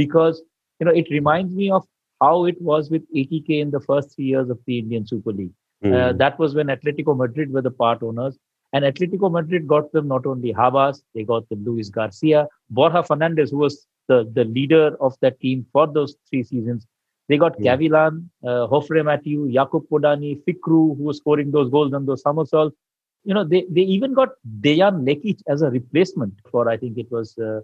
because 0.00 0.42
you 0.80 0.86
know 0.86 0.92
it 1.02 1.10
reminds 1.10 1.52
me 1.54 1.70
of 1.70 1.86
how 2.20 2.44
it 2.46 2.60
was 2.60 2.90
with 2.90 3.02
ATK 3.14 3.60
in 3.60 3.70
the 3.70 3.80
first 3.80 4.14
three 4.14 4.24
years 4.34 4.50
of 4.50 4.58
the 4.66 4.78
Indian 4.78 5.06
Super 5.06 5.32
League. 5.32 5.54
Hmm. 5.82 5.92
Uh, 5.92 6.12
that 6.24 6.38
was 6.38 6.54
when 6.54 6.68
Atletico 6.68 7.16
Madrid 7.16 7.52
were 7.52 7.62
the 7.62 7.70
part 7.70 8.02
owners. 8.02 8.38
And 8.72 8.84
Atletico 8.84 9.30
Madrid 9.30 9.66
got 9.66 9.92
them 9.92 10.08
not 10.08 10.26
only 10.26 10.52
Habas, 10.52 11.02
they 11.14 11.22
got 11.24 11.48
them 11.50 11.64
Luis 11.64 11.88
Garcia, 11.88 12.48
Borja 12.70 13.02
Fernandez, 13.02 13.50
who 13.50 13.58
was 13.58 13.86
the, 14.08 14.30
the 14.34 14.44
leader 14.44 14.96
of 15.00 15.14
that 15.20 15.38
team 15.40 15.64
for 15.72 15.86
those 15.86 16.16
three 16.28 16.42
seasons. 16.42 16.86
They 17.28 17.36
got 17.36 17.54
Yeah. 17.58 17.76
Gavilan, 17.76 18.28
uh, 18.44 18.66
Jofre 18.68 19.02
Mateu, 19.02 19.52
Jakub 19.52 19.88
Podaný, 19.88 20.42
Fikru, 20.44 20.96
who 20.96 21.02
was 21.02 21.18
scoring 21.18 21.50
those 21.50 21.70
goals 21.70 21.92
and 21.92 22.06
those 22.06 22.22
somersaults. 22.22 22.76
You 23.24 23.34
know, 23.34 23.44
they, 23.44 23.66
they 23.68 23.80
even 23.80 24.12
got 24.14 24.30
Dejan 24.60 25.04
Lekic 25.04 25.40
as 25.48 25.62
a 25.62 25.70
replacement 25.70 26.34
for, 26.50 26.68
I 26.68 26.76
think 26.76 26.96
it 26.98 27.10
was 27.10 27.36
uh, 27.38 27.60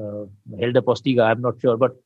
uh, 0.00 0.24
Helder 0.58 0.82
Postiga, 0.82 1.22
I'm 1.30 1.40
not 1.40 1.60
sure, 1.60 1.76
but 1.76 1.96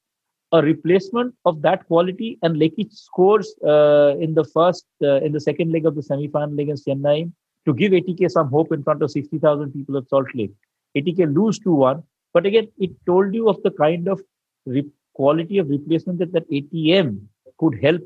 a 0.53 0.61
replacement 0.63 1.35
of 1.47 1.63
that 1.63 1.87
quality. 1.87 2.39
And 2.43 2.57
Lekic 2.57 2.93
scores 2.93 3.55
uh, 3.67 4.15
in 4.21 4.35
the 4.35 4.45
first, 4.45 4.87
uh, 5.03 5.21
in 5.23 5.33
the 5.33 5.41
second 5.41 5.73
leg 5.73 5.87
of 5.87 5.95
the 5.95 6.03
semi-final 6.03 6.59
against 6.61 6.87
Chennai 6.87 7.31
to 7.67 7.75
give 7.75 7.93
ATK 7.93 8.31
some 8.31 8.49
hope 8.49 8.73
in 8.73 8.83
front 8.83 9.03
of 9.03 9.11
60,000 9.11 9.73
people 9.73 9.97
at 9.97 10.09
Salt 10.09 10.27
Lake. 10.35 10.53
ATK 10.97 11.35
lose 11.35 11.59
2-1, 11.61 12.03
but 12.35 12.45
again, 12.47 12.69
it 12.79 12.91
told 13.07 13.35
you 13.35 13.49
of 13.49 13.63
the 13.63 13.71
kind 13.71 14.09
of 14.09 14.21
re- 14.67 14.91
quality 15.19 15.59
of 15.59 15.69
replacement 15.69 16.19
that 16.21 16.33
that 16.33 16.51
ATM 16.51 17.21
could 17.59 17.79
help 17.83 18.03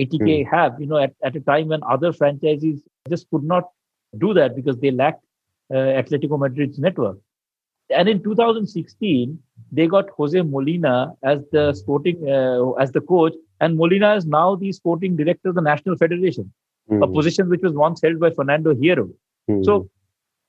ATK 0.00 0.36
have. 0.50 0.80
You 0.80 0.86
know, 0.86 0.98
at, 0.98 1.14
at 1.24 1.36
a 1.36 1.40
time 1.40 1.68
when 1.68 1.80
other 1.94 2.12
franchises 2.12 2.82
just 3.08 3.30
could 3.30 3.44
not 3.54 3.70
do 4.26 4.34
that 4.34 4.56
because 4.56 4.78
they 4.78 4.90
lacked 4.90 5.24
uh, 5.72 6.02
Atletico 6.02 6.38
Madrid's 6.44 6.78
network. 6.78 7.18
And 7.90 8.08
in 8.08 8.22
2016, 8.22 9.38
they 9.72 9.86
got 9.86 10.10
Jose 10.16 10.40
Molina 10.42 11.12
as 11.22 11.40
the 11.52 11.72
sporting 11.74 12.28
uh, 12.28 12.72
as 12.72 12.92
the 12.92 13.00
coach, 13.00 13.34
and 13.60 13.76
Molina 13.76 14.14
is 14.16 14.26
now 14.26 14.48
the 14.56 14.72
sporting 14.72 15.16
director 15.16 15.50
of 15.50 15.54
the 15.54 15.66
National 15.72 15.96
Federation, 15.96 16.52
Hmm. 16.88 17.02
a 17.02 17.08
position 17.08 17.48
which 17.50 17.60
was 17.62 17.72
once 17.74 18.00
held 18.02 18.18
by 18.18 18.30
Fernando 18.30 18.74
Hierro. 18.74 19.10
Hmm. 19.46 19.62
So 19.62 19.90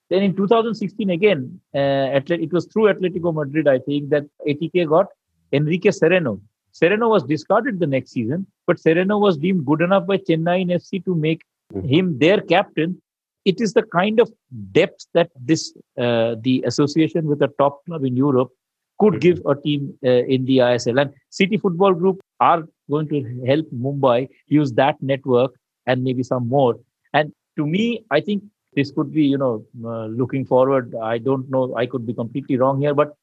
then 0.10 0.24
in 0.24 0.36
2016 0.36 1.10
again, 1.10 1.60
uh, 1.76 2.20
it 2.30 2.54
was 2.54 2.66
through 2.68 2.94
Atletico 2.94 3.34
Madrid, 3.34 3.68
I 3.68 3.80
think, 3.80 4.10
that 4.10 4.26
ATK 4.48 4.88
got 4.88 5.08
Henrique 5.54 5.92
Sereno. 5.92 6.40
Sereno 6.72 7.10
was 7.10 7.24
discarded 7.24 7.80
the 7.80 7.88
next 7.88 8.12
season, 8.12 8.46
but 8.68 8.80
Sereno 8.80 9.18
was 9.18 9.38
deemed 9.38 9.66
good 9.66 9.82
enough 9.82 10.06
by 10.08 10.18
Chennai 10.18 10.62
FC 10.72 11.00
to 11.06 11.16
make 11.16 11.42
Mhm. 11.74 11.90
him 11.94 12.18
their 12.20 12.42
captain. 12.42 13.02
It 13.46 13.62
is 13.62 13.74
the 13.74 13.84
kind 13.84 14.20
of 14.20 14.32
depth 14.72 15.08
that 15.14 15.30
this 15.50 15.74
uh, 15.98 16.36
the 16.48 16.64
association 16.72 17.26
with 17.32 17.42
a 17.42 17.50
top 17.62 17.84
club 17.86 18.04
in 18.10 18.16
Europe 18.16 18.52
could 19.00 19.16
Mhm. 19.16 19.22
give 19.26 19.42
a 19.46 19.56
team 19.56 19.82
uh, 20.06 20.24
in 20.36 20.46
the 20.46 20.58
ISL. 20.62 21.00
And 21.02 21.12
City 21.30 21.58
Football 21.58 21.94
Group 21.94 22.22
are 22.40 22.62
going 22.90 23.08
to 23.10 23.20
help 23.52 23.68
Mumbai 23.88 24.30
use 24.48 24.72
that 24.74 25.02
network 25.02 25.54
and 25.86 26.04
maybe 26.04 26.24
some 26.24 26.48
more. 26.48 26.74
And 27.14 27.32
to 27.58 27.66
me, 27.66 28.04
I 28.12 28.20
think 28.22 28.44
this 28.76 28.92
could 28.92 29.12
be, 29.14 29.24
you 29.24 29.38
know, 29.38 29.54
uh, 29.84 30.06
looking 30.08 30.46
forward. 30.46 30.96
I 30.96 31.18
don't 31.18 31.50
know. 31.50 31.64
I 31.76 31.86
could 31.86 32.06
be 32.06 32.14
completely 32.14 32.58
wrong 32.58 32.80
here, 32.82 32.94
but 32.94 33.16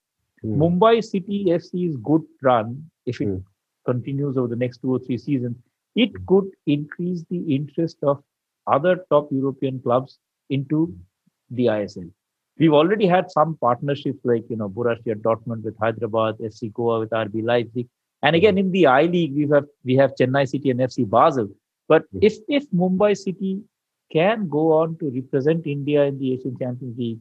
Hmm. 0.42 0.60
Mumbai 0.62 1.02
City 1.04 1.46
FC's 1.50 1.96
good 1.96 2.22
run, 2.42 2.90
if 3.06 3.20
it 3.20 3.28
Hmm. 3.28 3.36
continues 3.84 4.36
over 4.36 4.48
the 4.48 4.56
next 4.56 4.78
two 4.78 4.92
or 4.94 4.98
three 4.98 5.18
seasons, 5.18 5.56
it 5.94 6.12
could 6.26 6.48
increase 6.66 7.24
the 7.30 7.40
interest 7.54 7.98
of 8.02 8.22
other 8.66 8.96
top 9.10 9.30
European 9.32 9.80
clubs 9.80 10.18
into 10.50 10.94
the 11.50 11.66
ISL. 11.66 12.10
We've 12.58 12.72
already 12.72 13.06
had 13.06 13.30
some 13.30 13.56
partnerships 13.56 14.24
like, 14.24 14.48
you 14.50 14.56
know, 14.56 14.68
Borussia 14.68 15.14
Dortmund 15.14 15.62
with 15.62 15.76
Hyderabad, 15.78 16.36
FC 16.40 16.68
Goa 16.72 17.00
with 17.00 17.10
RB 17.10 17.42
Leipzig. 17.42 17.88
And 18.22 18.34
again, 18.34 18.58
in 18.58 18.70
the 18.72 18.86
I 18.86 19.02
League, 19.02 19.34
we 19.34 19.48
have 19.52 19.66
we 19.84 19.94
have 19.96 20.14
Chennai 20.20 20.48
City 20.48 20.70
and 20.70 20.80
FC 20.80 21.04
Basel. 21.04 21.48
But 21.88 22.04
Hmm. 22.12 22.18
if 22.22 22.38
if 22.48 22.70
Mumbai 22.70 23.16
City 23.16 23.62
can 24.12 24.48
go 24.48 24.72
on 24.72 24.96
to 24.98 25.10
represent 25.10 25.66
India 25.66 26.04
in 26.04 26.18
the 26.18 26.32
Asian 26.34 26.56
Champions 26.58 26.96
League, 26.98 27.20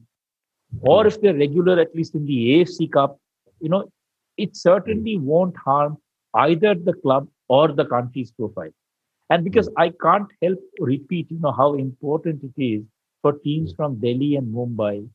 or 0.80 1.02
hmm. 1.02 1.08
if 1.08 1.20
they're 1.20 1.34
regular 1.34 1.78
at 1.80 1.94
least 1.94 2.14
in 2.14 2.26
the 2.26 2.64
AFC 2.64 2.90
Cup, 2.90 3.18
you 3.60 3.68
know, 3.68 3.90
it 4.36 4.56
certainly 4.56 5.14
hmm. 5.14 5.24
won't 5.24 5.56
harm 5.56 5.98
either 6.34 6.74
the 6.74 6.92
club 6.92 7.28
or 7.48 7.68
the 7.68 7.84
country's 7.84 8.30
profile. 8.32 8.70
And 9.30 9.44
because 9.44 9.68
hmm. 9.68 9.80
I 9.80 9.92
can't 10.02 10.28
help 10.42 10.58
repeat, 10.78 11.30
you 11.30 11.38
know, 11.40 11.52
how 11.52 11.74
important 11.74 12.42
it 12.42 12.62
is 12.62 12.84
for 13.22 13.32
teams 13.32 13.72
from 13.74 13.96
Delhi 13.96 14.36
and 14.36 14.54
Mumbai 14.54 15.08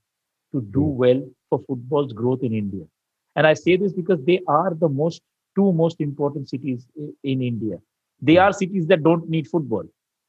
to 0.51 0.61
do 0.61 0.81
well 0.81 1.21
for 1.49 1.59
football's 1.67 2.13
growth 2.13 2.43
in 2.43 2.53
India. 2.53 2.85
And 3.35 3.47
I 3.47 3.53
say 3.53 3.77
this 3.77 3.93
because 3.93 4.21
they 4.25 4.41
are 4.47 4.73
the 4.73 4.89
most 4.89 5.21
two 5.55 5.71
most 5.73 5.99
important 5.99 6.49
cities 6.49 6.85
in 7.23 7.41
India. 7.41 7.77
They 8.21 8.37
are 8.37 8.53
cities 8.53 8.87
that 8.87 9.03
don't 9.03 9.29
need 9.29 9.47
football, 9.47 9.83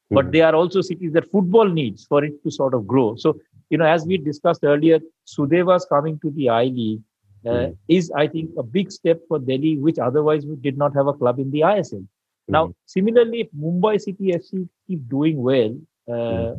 but 0.09 0.25
Hmm. 0.25 0.31
they 0.31 0.41
are 0.41 0.55
also 0.55 0.81
cities 0.81 1.13
that 1.13 1.29
football 1.31 1.67
needs 1.67 2.05
for 2.05 2.23
it 2.23 2.41
to 2.43 2.51
sort 2.51 2.73
of 2.73 2.87
grow. 2.87 3.15
So, 3.15 3.39
you 3.69 3.77
know, 3.77 3.85
as 3.85 4.05
we 4.05 4.17
discussed 4.17 4.63
earlier, 4.63 4.99
Sudeva's 5.27 5.85
coming 5.85 6.19
to 6.19 6.31
the 6.31 6.49
I 6.49 6.65
League 6.65 7.01
uh, 7.47 7.67
is, 7.87 8.11
I 8.11 8.27
think, 8.27 8.51
a 8.57 8.63
big 8.63 8.91
step 8.91 9.21
for 9.27 9.39
Delhi, 9.39 9.77
which 9.77 9.99
otherwise 9.99 10.45
we 10.45 10.55
did 10.55 10.77
not 10.77 10.93
have 10.95 11.07
a 11.07 11.13
club 11.13 11.39
in 11.39 11.51
the 11.51 11.63
ISL. 11.63 12.05
Now, 12.47 12.73
similarly, 12.85 13.41
if 13.41 13.47
Mumbai 13.51 13.99
City 14.01 14.33
FC 14.33 14.67
keep 14.87 15.07
doing 15.09 15.41
well 15.41 15.75
uh, 16.11 16.55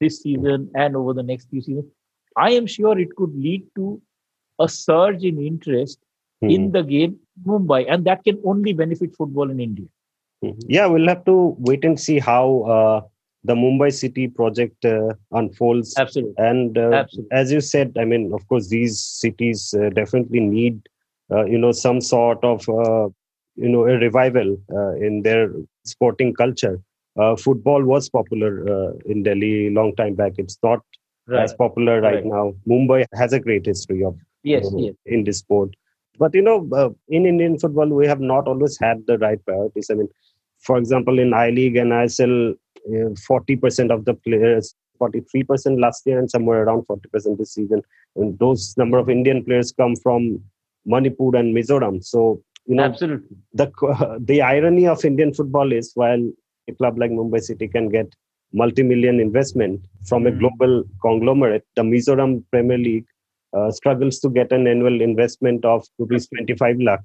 this 0.00 0.20
season 0.22 0.70
and 0.74 0.96
over 0.96 1.12
the 1.12 1.22
next 1.22 1.48
few 1.50 1.60
seasons, 1.60 1.86
I 2.36 2.50
am 2.52 2.66
sure 2.66 2.98
it 2.98 3.14
could 3.16 3.34
lead 3.34 3.66
to 3.76 4.00
a 4.58 4.68
surge 4.68 5.24
in 5.24 5.38
interest 5.40 5.98
Hmm. 6.40 6.50
in 6.50 6.70
the 6.70 6.82
game 6.82 7.18
Mumbai, 7.44 7.86
and 7.92 8.04
that 8.04 8.22
can 8.22 8.40
only 8.44 8.72
benefit 8.72 9.14
football 9.16 9.50
in 9.50 9.58
India. 9.58 9.86
Mhm. 10.44 10.66
Yeah, 10.68 10.86
we'll 10.86 11.08
have 11.08 11.24
to 11.24 11.56
wait 11.58 11.84
and 11.84 11.98
see 11.98 12.18
how 12.20 12.44
uh, 12.74 13.00
the 13.48 13.56
Mumbai 13.56 13.92
City 13.92 14.28
project 14.28 14.84
uh, 14.84 15.14
unfolds. 15.32 15.96
Absolutely. 15.98 16.34
And 16.38 16.78
uh, 16.78 16.92
Absolutely. 17.02 17.32
as 17.32 17.52
you 17.52 17.60
said, 17.60 17.96
I 17.98 18.04
mean, 18.04 18.32
of 18.34 18.46
course, 18.48 18.68
these 18.68 19.00
cities 19.00 19.74
uh, 19.80 19.90
definitely 19.90 20.40
need, 20.40 20.88
uh, 21.32 21.44
you 21.46 21.58
know, 21.58 21.72
some 21.72 22.00
sort 22.00 22.44
of, 22.44 22.68
uh, 22.68 23.08
you 23.56 23.68
know, 23.68 23.86
a 23.86 23.98
revival 23.98 24.58
uh, 24.72 24.92
in 24.96 25.22
their 25.22 25.50
sporting 25.84 26.34
culture. 26.34 26.80
Uh, 27.18 27.36
football 27.36 27.84
was 27.84 28.08
popular 28.10 28.52
uh, 28.76 28.92
in 29.06 29.24
Delhi 29.24 29.70
long 29.70 29.94
time 29.96 30.14
back. 30.14 30.34
It's 30.38 30.58
not 30.62 30.80
as 31.36 31.54
popular 31.54 32.00
right 32.00 32.24
Right. 32.24 32.24
now. 32.24 32.54
Mumbai 32.68 33.06
has 33.14 33.32
a 33.32 33.40
great 33.40 33.66
history 33.66 34.04
of 34.04 34.16
Yes, 34.44 34.66
uh, 34.66 34.76
yes. 34.76 34.94
in 35.06 35.24
this 35.24 35.38
sport. 35.38 35.74
But 36.18 36.34
you 36.34 36.42
know, 36.42 36.68
uh, 36.74 36.90
in 37.08 37.26
Indian 37.26 37.58
football, 37.58 37.88
we 37.88 38.06
have 38.06 38.20
not 38.20 38.46
always 38.48 38.78
had 38.78 39.06
the 39.06 39.18
right 39.18 39.44
priorities. 39.44 39.90
I 39.90 39.94
mean, 39.94 40.08
for 40.60 40.78
example, 40.78 41.18
in 41.18 41.34
I 41.34 41.50
League 41.50 41.76
and 41.76 41.92
ISL, 41.92 42.54
forty 43.26 43.56
percent 43.56 43.90
of 43.90 44.04
the 44.04 44.14
players, 44.14 44.74
forty-three 44.98 45.44
percent 45.44 45.78
last 45.80 46.06
year, 46.06 46.18
and 46.18 46.30
somewhere 46.30 46.62
around 46.64 46.84
forty 46.86 47.08
percent 47.08 47.38
this 47.38 47.52
season. 47.54 47.82
And 48.16 48.38
those 48.38 48.74
number 48.76 48.98
of 48.98 49.08
Indian 49.10 49.44
players 49.44 49.72
come 49.72 49.96
from 49.96 50.42
Manipur 50.86 51.36
and 51.36 51.54
Mizoram. 51.56 52.02
So 52.04 52.42
you 52.66 52.76
know, 52.76 52.84
Absolutely. 52.84 53.36
the 53.54 53.70
the 54.20 54.42
irony 54.42 54.86
of 54.86 55.04
Indian 55.04 55.32
football 55.32 55.72
is 55.72 55.92
while 55.94 56.22
a 56.68 56.72
club 56.74 56.98
like 56.98 57.10
Mumbai 57.10 57.40
City 57.40 57.68
can 57.68 57.88
get 57.88 58.14
multi-million 58.52 59.20
investment 59.20 59.80
from 60.08 60.26
a 60.26 60.30
Mm. 60.30 60.38
global 60.40 60.84
conglomerate, 61.02 61.64
the 61.76 61.82
Mizoram 61.82 62.42
Premier 62.50 62.78
League 62.78 63.06
uh, 63.56 63.70
struggles 63.70 64.18
to 64.20 64.28
get 64.30 64.52
an 64.52 64.66
annual 64.66 65.00
investment 65.00 65.64
of 65.64 65.86
rupees 65.98 66.28
25 66.28 66.80
lakh. 66.80 67.00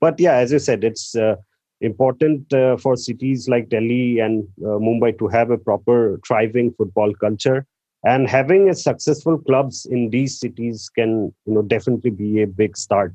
But 0.00 0.18
yeah, 0.20 0.34
as 0.36 0.52
you 0.52 0.58
said, 0.58 0.84
it's 0.84 1.14
uh, 1.14 1.36
important 1.80 2.52
uh, 2.52 2.76
for 2.76 2.96
cities 2.96 3.48
like 3.48 3.68
Delhi 3.68 4.18
and 4.18 4.44
uh, 4.62 4.78
Mumbai 4.78 5.18
to 5.18 5.28
have 5.28 5.50
a 5.50 5.58
proper 5.58 6.20
thriving 6.26 6.72
football 6.72 7.14
culture. 7.14 7.66
And 8.04 8.28
having 8.28 8.68
a 8.68 8.74
successful 8.74 9.38
clubs 9.38 9.84
in 9.86 10.10
these 10.10 10.38
cities 10.38 10.88
can, 10.94 11.32
you 11.44 11.54
know, 11.54 11.62
definitely 11.62 12.10
be 12.10 12.42
a 12.42 12.46
big 12.46 12.76
start. 12.76 13.14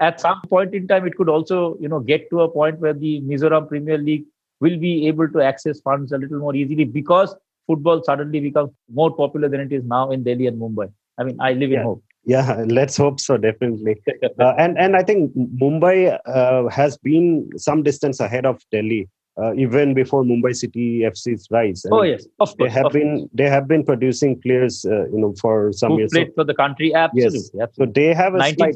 At 0.00 0.20
some 0.20 0.40
point 0.48 0.74
in 0.74 0.88
time, 0.88 1.06
it 1.06 1.16
could 1.16 1.28
also, 1.28 1.76
you 1.80 1.88
know, 1.88 2.00
get 2.00 2.30
to 2.30 2.40
a 2.40 2.48
point 2.48 2.78
where 2.80 2.94
the 2.94 3.20
Mizoram 3.20 3.68
Premier 3.68 3.98
League 3.98 4.24
will 4.60 4.78
be 4.78 5.06
able 5.06 5.28
to 5.28 5.40
access 5.40 5.80
funds 5.80 6.12
a 6.12 6.18
little 6.18 6.38
more 6.38 6.54
easily 6.54 6.84
because 6.84 7.34
football 7.66 8.02
suddenly 8.02 8.40
becomes 8.40 8.70
more 8.92 9.14
popular 9.14 9.48
than 9.48 9.60
it 9.60 9.72
is 9.72 9.84
now 9.84 10.10
in 10.10 10.22
Delhi 10.22 10.46
and 10.46 10.60
Mumbai. 10.60 10.90
I 11.18 11.24
mean, 11.24 11.36
I 11.40 11.52
live 11.52 11.72
in 11.72 11.78
Yeah. 11.78 11.82
hope. 11.82 12.02
Yeah, 12.24 12.64
let's 12.68 12.96
hope 12.96 13.20
so. 13.20 13.36
Definitely. 13.36 13.96
uh, 14.38 14.54
and 14.58 14.78
and 14.78 14.96
I 14.96 15.02
think 15.02 15.32
Mumbai 15.36 16.18
uh, 16.26 16.68
has 16.68 16.98
been 16.98 17.50
some 17.56 17.82
distance 17.82 18.20
ahead 18.20 18.46
of 18.46 18.60
Delhi 18.70 19.08
uh, 19.40 19.54
even 19.54 19.94
before 19.94 20.22
Mumbai 20.24 20.54
City 20.54 21.02
FC's 21.04 21.46
rise. 21.50 21.84
oh 21.90 22.02
yes, 22.02 22.26
of 22.38 22.48
course. 22.48 22.56
They 22.58 22.68
have 22.68 22.92
been 22.92 23.18
course. 23.18 23.30
they 23.34 23.48
have 23.48 23.68
been 23.68 23.84
producing 23.84 24.40
players, 24.40 24.84
uh, 24.84 25.06
you 25.08 25.18
know, 25.18 25.34
for 25.40 25.72
some 25.72 25.92
Who 25.92 25.98
years. 25.98 26.10
played 26.12 26.32
for 26.34 26.44
the 26.44 26.54
country? 26.54 26.94
Absolutely. 26.94 27.38
yes, 27.38 27.50
absolutely. 27.62 27.92
so 27.92 28.00
they 28.00 28.14
have 28.14 28.34
a 28.34 28.42
slight 28.52 28.74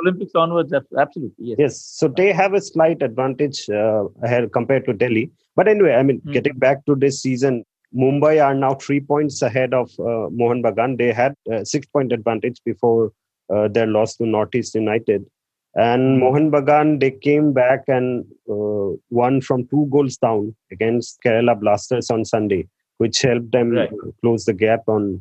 Olympics 0.00 0.34
onwards, 0.34 0.72
absolutely. 0.72 1.34
Yes. 1.38 1.56
yes, 1.58 1.80
so 1.82 2.08
they 2.08 2.32
have 2.32 2.54
a 2.54 2.60
slight 2.60 3.02
advantage 3.02 3.68
uh, 3.68 4.04
ahead 4.22 4.52
compared 4.52 4.84
to 4.86 4.92
Delhi. 4.92 5.30
But 5.54 5.68
anyway, 5.68 5.94
I 5.94 6.02
mean, 6.02 6.20
Mhm. 6.20 6.32
getting 6.32 6.58
back 6.58 6.84
to 6.86 6.94
this 6.94 7.20
season, 7.20 7.64
Mumbai 7.96 8.44
are 8.44 8.54
now 8.54 8.74
three 8.74 9.00
points 9.00 9.40
ahead 9.42 9.72
of 9.72 9.90
uh, 9.98 10.28
Mohan 10.30 10.62
Bagan. 10.62 10.98
They 10.98 11.12
had 11.12 11.34
uh, 11.52 11.64
six 11.64 11.86
point 11.86 12.12
advantage 12.12 12.60
before 12.64 13.12
uh, 13.54 13.68
their 13.68 13.86
loss 13.86 14.16
to 14.16 14.26
Northeast 14.26 14.74
United. 14.74 15.24
And 15.74 16.20
Mohan 16.20 16.50
Bagan, 16.50 17.00
they 17.00 17.10
came 17.10 17.52
back 17.52 17.84
and 17.86 18.24
uh, 18.50 18.96
won 19.10 19.40
from 19.40 19.66
two 19.68 19.86
goals 19.90 20.16
down 20.16 20.54
against 20.72 21.20
Kerala 21.24 21.58
Blasters 21.58 22.10
on 22.10 22.24
Sunday, 22.24 22.66
which 22.98 23.20
helped 23.22 23.52
them 23.52 23.72
Right. 23.72 23.90
close 24.22 24.46
the 24.46 24.54
gap 24.54 24.82
on 24.88 25.20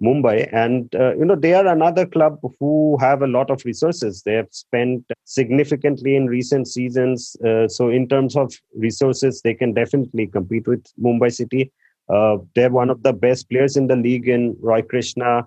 Mumbai. 0.00 0.48
And, 0.52 0.94
uh, 0.94 1.16
you 1.16 1.24
know, 1.24 1.34
they 1.34 1.54
are 1.54 1.66
another 1.66 2.06
club 2.06 2.38
who 2.60 2.96
have 3.00 3.22
a 3.22 3.26
lot 3.26 3.50
of 3.50 3.64
resources. 3.64 4.22
They 4.22 4.34
have 4.34 4.48
spent 4.50 5.04
significantly 5.24 6.14
in 6.14 6.26
recent 6.26 6.68
seasons. 6.68 7.36
Uh, 7.44 7.66
so, 7.66 7.88
in 7.88 8.08
terms 8.08 8.36
of 8.36 8.52
resources, 8.76 9.42
they 9.42 9.54
can 9.54 9.72
definitely 9.72 10.26
compete 10.28 10.68
with 10.68 10.84
Mumbai 11.02 11.32
City. 11.32 11.72
Uh, 12.08 12.38
they're 12.54 12.70
one 12.70 12.90
of 12.90 13.02
the 13.02 13.12
best 13.12 13.48
players 13.48 13.76
in 13.76 13.86
the 13.88 13.96
league 13.96 14.28
in 14.28 14.56
Roy 14.60 14.82
Krishna. 14.82 15.46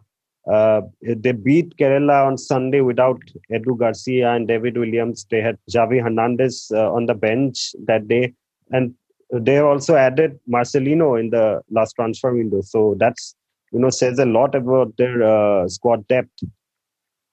Uh, 0.49 0.81
they 1.01 1.31
beat 1.31 1.75
Kerala 1.77 2.25
on 2.25 2.37
Sunday 2.37 2.81
without 2.81 3.19
Edu 3.51 3.77
Garcia 3.77 4.31
and 4.31 4.47
David 4.47 4.77
Williams. 4.77 5.25
They 5.29 5.41
had 5.41 5.57
Javi 5.69 6.01
Hernandez 6.01 6.71
uh, 6.73 6.91
on 6.91 7.05
the 7.05 7.13
bench 7.13 7.75
that 7.85 8.07
day. 8.07 8.33
And 8.71 8.95
they 9.31 9.59
also 9.59 9.95
added 9.95 10.39
Marcelino 10.49 11.19
in 11.19 11.29
the 11.29 11.61
last 11.69 11.93
transfer 11.93 12.33
window. 12.33 12.61
So 12.61 12.95
that's, 12.97 13.35
you 13.71 13.79
know, 13.79 13.89
says 13.89 14.17
a 14.17 14.25
lot 14.25 14.55
about 14.55 14.97
their 14.97 15.21
uh, 15.21 15.67
squad 15.67 16.07
depth. 16.07 16.43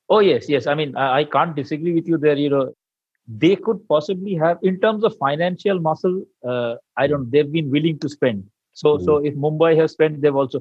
Oh 0.08 0.20
yes, 0.20 0.48
yes. 0.48 0.66
I 0.66 0.74
mean, 0.74 0.94
I, 0.96 1.20
I 1.20 1.24
can't 1.24 1.56
disagree 1.56 1.94
with 1.94 2.06
you 2.06 2.18
there. 2.18 2.36
You 2.36 2.50
know, 2.50 2.74
they 3.26 3.56
could 3.56 3.86
possibly 3.88 4.34
have, 4.34 4.58
in 4.62 4.78
terms 4.78 5.02
of 5.02 5.16
financial 5.18 5.80
muscle, 5.80 6.22
uh, 6.46 6.74
I 6.96 7.06
don't. 7.06 7.30
They've 7.30 7.50
been 7.50 7.70
willing 7.70 7.98
to 8.00 8.08
spend. 8.08 8.44
So, 8.82 8.98
so 8.98 9.16
if 9.30 9.34
Mumbai 9.46 9.76
has 9.80 9.92
spent, 9.92 10.20
they've 10.22 10.36
also, 10.44 10.60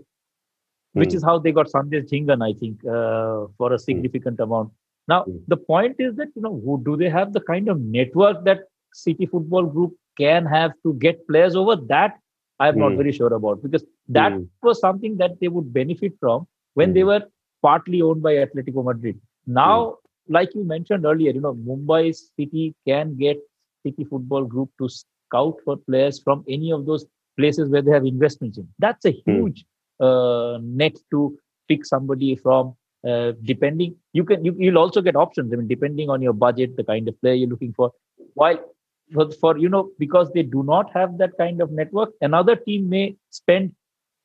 which 0.94 1.10
Mm. 1.10 1.16
is 1.18 1.24
how 1.24 1.38
they 1.40 1.52
got 1.52 1.68
Sandesh 1.68 2.08
Jhingan, 2.12 2.44
I 2.48 2.54
think, 2.60 2.86
uh, 2.86 3.48
for 3.58 3.74
a 3.74 3.80
significant 3.80 4.40
amount. 4.46 4.72
Now, 5.14 5.20
Mm. 5.24 5.40
the 5.54 5.58
point 5.72 6.00
is 6.08 6.16
that 6.22 6.30
you 6.36 6.42
know, 6.46 6.54
who, 6.66 6.82
do 6.86 6.96
they 7.02 7.10
have 7.18 7.34
the 7.34 7.42
kind 7.52 7.70
of 7.74 7.82
network 7.98 8.44
that 8.46 8.66
City 8.94 9.26
Football 9.34 9.66
Group 9.78 9.96
can 10.22 10.46
have 10.46 10.74
to 10.84 10.94
get 11.06 11.28
players 11.28 11.56
over? 11.64 11.76
That 11.94 12.20
I'm 12.60 12.78
not 12.84 12.94
Mm. 12.94 12.98
very 13.02 13.12
sure 13.20 13.34
about 13.40 13.62
because 13.64 13.86
that 14.20 14.34
Mm. 14.34 14.48
was 14.64 14.80
something 14.80 15.18
that 15.24 15.40
they 15.40 15.50
would 15.58 15.74
benefit 15.80 16.14
from 16.20 16.48
when 16.82 16.94
they 16.98 17.04
Mm. 17.04 17.12
were 17.12 17.24
partly 17.68 18.02
owned 18.02 18.22
by 18.28 18.34
Atletico 18.46 18.84
Madrid. 18.90 19.20
Now, 19.46 19.98
like 20.38 20.54
you 20.56 20.64
mentioned 20.64 21.06
earlier, 21.06 21.32
you 21.38 21.42
know, 21.42 21.54
Mumbai 21.72 22.04
City 22.16 22.74
can 22.92 23.16
get 23.26 23.42
City 23.86 24.06
Football 24.14 24.46
Group 24.56 24.72
to 24.80 24.90
scout 24.90 25.60
for 25.66 25.78
players 25.90 26.20
from 26.28 26.44
any 26.58 26.72
of 26.72 26.86
those 26.86 27.06
places 27.38 27.70
where 27.70 27.82
they 27.82 27.92
have 27.92 28.06
investments 28.06 28.58
in. 28.58 28.68
That's 28.80 29.06
a 29.06 29.12
huge 29.26 29.66
uh, 30.00 30.58
net 30.62 30.96
to 31.12 31.38
pick 31.68 31.86
somebody 31.86 32.36
from. 32.36 32.76
Uh, 33.08 33.34
depending, 33.44 33.96
you 34.14 34.24
can 34.24 34.44
you, 34.44 34.56
you'll 34.58 34.80
also 34.80 35.00
get 35.02 35.16
options. 35.16 35.54
I 35.54 35.58
mean, 35.58 35.68
depending 35.68 36.10
on 36.10 36.22
your 36.22 36.34
budget, 36.34 36.76
the 36.76 36.84
kind 36.84 37.08
of 37.08 37.20
player 37.22 37.34
you're 37.36 37.50
looking 37.50 37.74
for. 37.74 37.92
While 38.34 38.58
for, 39.14 39.30
for 39.32 39.58
you 39.58 39.70
know, 39.70 39.90
because 40.00 40.32
they 40.34 40.42
do 40.42 40.64
not 40.64 40.92
have 40.94 41.18
that 41.20 41.32
kind 41.38 41.62
of 41.62 41.72
network, 41.72 42.10
another 42.22 42.56
team 42.56 42.90
may 42.90 43.16
spend 43.30 43.76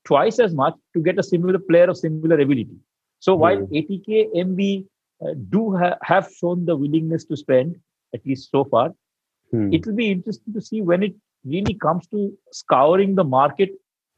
twice 0.06 0.38
as 0.38 0.54
much 0.54 0.74
to 0.94 1.02
get 1.02 1.18
a 1.18 1.22
similar 1.22 1.58
player 1.58 1.90
of 1.90 1.98
similar 1.98 2.36
ability. 2.40 2.76
So 3.18 3.34
while 3.34 3.58
Hmm. 3.58 3.74
ATK, 3.74 4.30
MB 4.34 4.86
uh, 5.22 5.34
do 5.50 5.76
ha- 5.76 5.98
have 6.02 6.30
shown 6.34 6.64
the 6.64 6.74
willingness 6.74 7.24
to 7.26 7.36
spend, 7.36 7.76
at 8.14 8.24
least 8.24 8.50
so 8.50 8.64
far, 8.64 8.94
Hmm. 9.50 9.72
it 9.74 9.84
will 9.84 9.94
be 9.94 10.10
interesting 10.10 10.54
to 10.54 10.60
see 10.62 10.80
when 10.80 11.02
it 11.02 11.14
really 11.44 11.74
comes 11.74 12.06
to 12.08 12.32
scouring 12.52 13.14
the 13.14 13.24
market, 13.24 13.70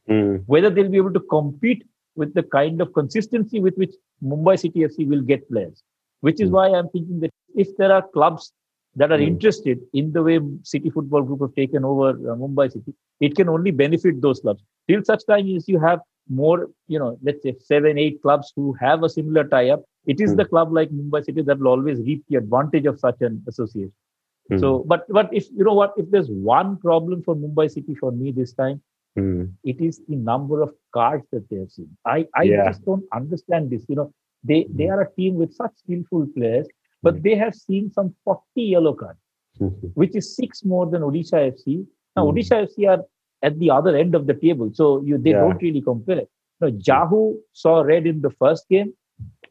Hmm. 0.07 0.37
whether 0.45 0.69
they'll 0.69 0.89
be 0.89 0.97
able 0.97 1.13
to 1.13 1.19
compete 1.21 1.83
with 2.15 2.33
the 2.33 2.43
kind 2.43 2.81
of 2.81 2.93
consistency 2.93 3.59
with 3.59 3.75
which 3.75 3.93
Mumbai 4.23 4.59
City 4.59 4.83
FC 4.83 5.05
will 5.05 5.21
get 5.21 5.47
players. 5.49 5.83
Which 6.21 6.39
is 6.41 6.49
Hmm. 6.49 6.53
why 6.55 6.67
I'm 6.69 6.89
thinking 6.89 7.19
that 7.21 7.31
if 7.55 7.75
there 7.77 7.91
are 7.91 8.01
clubs 8.17 8.51
that 8.95 9.11
are 9.11 9.19
Hmm. 9.19 9.23
interested 9.31 9.79
in 9.93 10.11
the 10.13 10.23
way 10.23 10.39
City 10.63 10.89
Football 10.89 11.23
Group 11.23 11.41
have 11.41 11.55
taken 11.55 11.83
over 11.85 12.09
uh, 12.09 12.35
Mumbai 12.35 12.71
City, 12.71 12.93
it 13.19 13.35
can 13.35 13.49
only 13.49 13.71
benefit 13.71 14.21
those 14.21 14.39
clubs. 14.41 14.63
Till 14.87 15.03
such 15.03 15.25
time 15.25 15.47
as 15.55 15.67
you 15.67 15.79
have 15.79 15.99
more, 16.29 16.69
you 16.87 16.99
know, 16.99 17.17
let's 17.23 17.41
say 17.43 17.55
seven, 17.59 17.97
eight 17.97 18.21
clubs 18.21 18.51
who 18.55 18.73
have 18.73 19.03
a 19.03 19.09
similar 19.09 19.43
tie-up, 19.45 19.83
it 20.05 20.19
is 20.21 20.31
Hmm. 20.31 20.37
the 20.37 20.45
club 20.45 20.71
like 20.73 20.89
Mumbai 20.89 21.23
City 21.25 21.41
that 21.41 21.59
will 21.59 21.67
always 21.67 21.99
reap 21.99 22.23
the 22.29 22.35
advantage 22.37 22.85
of 22.85 22.99
such 22.99 23.21
an 23.21 23.43
association. 23.47 23.91
Hmm. 24.49 24.57
So, 24.57 24.83
but 24.87 25.05
but 25.09 25.29
if 25.33 25.49
you 25.51 25.63
know 25.63 25.73
what, 25.73 25.93
if 25.97 26.09
there's 26.11 26.29
one 26.29 26.77
problem 26.77 27.23
for 27.23 27.35
Mumbai 27.35 27.69
City 27.71 27.95
for 27.95 28.11
me 28.11 28.31
this 28.31 28.53
time, 28.53 28.81
Hmm. 29.17 29.41
it 29.71 29.79
is 29.87 30.01
the 30.09 30.15
number 30.27 30.61
of 30.65 30.69
cards 30.93 31.25
that 31.31 31.47
they 31.49 31.57
have 31.63 31.71
seen. 31.71 31.89
I 32.13 32.27
I 32.41 32.43
Yeah. 32.51 32.65
just 32.69 32.83
don't 32.85 33.05
understand 33.19 33.69
this. 33.73 33.85
You 33.89 33.97
know, 33.99 34.07
they 34.51 34.59
they 34.79 34.87
are 34.95 35.01
a 35.01 35.09
team 35.19 35.35
with 35.41 35.53
such 35.59 35.75
skillful 35.83 36.25
players, 36.37 36.67
but 37.07 37.15
Hmm. 37.17 37.21
they 37.27 37.35
have 37.43 37.55
seen 37.59 37.91
some 37.97 38.09
40 38.25 38.65
yellow 38.75 38.93
cards, 39.03 39.21
Hmm. 39.59 39.71
which 40.01 40.15
is 40.21 40.35
six 40.35 40.63
more 40.73 40.85
than 40.95 41.05
Odisha 41.09 41.43
FC. 41.51 41.77
Now, 42.15 42.23
Hmm. 42.25 42.31
Odisha 42.33 42.57
FC 42.67 42.87
are 42.95 43.01
at 43.49 43.59
the 43.63 43.69
other 43.77 43.95
end 44.01 44.15
of 44.21 44.25
the 44.31 44.37
table, 44.45 44.73
so 44.81 44.89
you 45.11 45.17
they 45.27 45.35
Yeah. 45.35 45.43
don't 45.45 45.61
really 45.67 45.81
compare. 45.91 46.19
It. 46.25 46.29
Now, 46.61 46.69
Jahouh 46.89 47.37
saw 47.63 47.75
red 47.93 48.05
in 48.13 48.19
the 48.27 48.33
first 48.43 48.67
game 48.75 48.91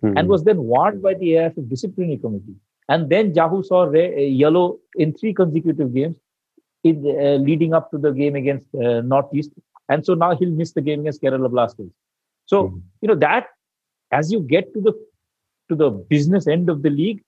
Hmm. 0.02 0.14
and 0.18 0.28
was 0.34 0.44
then 0.50 0.60
warned 0.74 1.00
by 1.08 1.14
the 1.22 1.32
AIF 1.38 1.56
disciplinary 1.72 2.18
committee. 2.26 2.58
And 2.92 3.08
then 3.12 3.32
Jahouh 3.36 3.64
saw 3.68 3.80
red, 3.96 4.14
uh, 4.22 4.28
yellow 4.42 4.64
in 5.04 5.12
three 5.18 5.32
consecutive 5.40 5.90
games, 5.98 6.16
in 6.90 6.96
uh, 7.10 7.36
leading 7.48 7.74
up 7.78 7.90
to 7.92 7.98
the 8.04 8.12
game 8.20 8.34
against 8.40 8.68
uh, 8.74 9.00
Northeast. 9.12 9.50
And 9.88 10.04
so 10.08 10.14
now 10.22 10.30
he'll 10.38 10.56
miss 10.62 10.72
the 10.78 10.82
game 10.88 11.00
against 11.04 11.22
Kerala 11.22 11.50
Blasters. 11.56 11.92
So 12.52 12.62
Hmm. 12.68 12.78
you 13.02 13.08
know 13.10 13.18
that 13.26 13.46
as 14.20 14.32
you 14.34 14.40
get 14.54 14.72
to 14.74 14.80
the 14.88 14.92
to 15.70 15.76
the 15.82 15.90
business 16.14 16.48
end 16.56 16.68
of 16.74 16.82
the 16.86 16.90
league, 16.90 17.20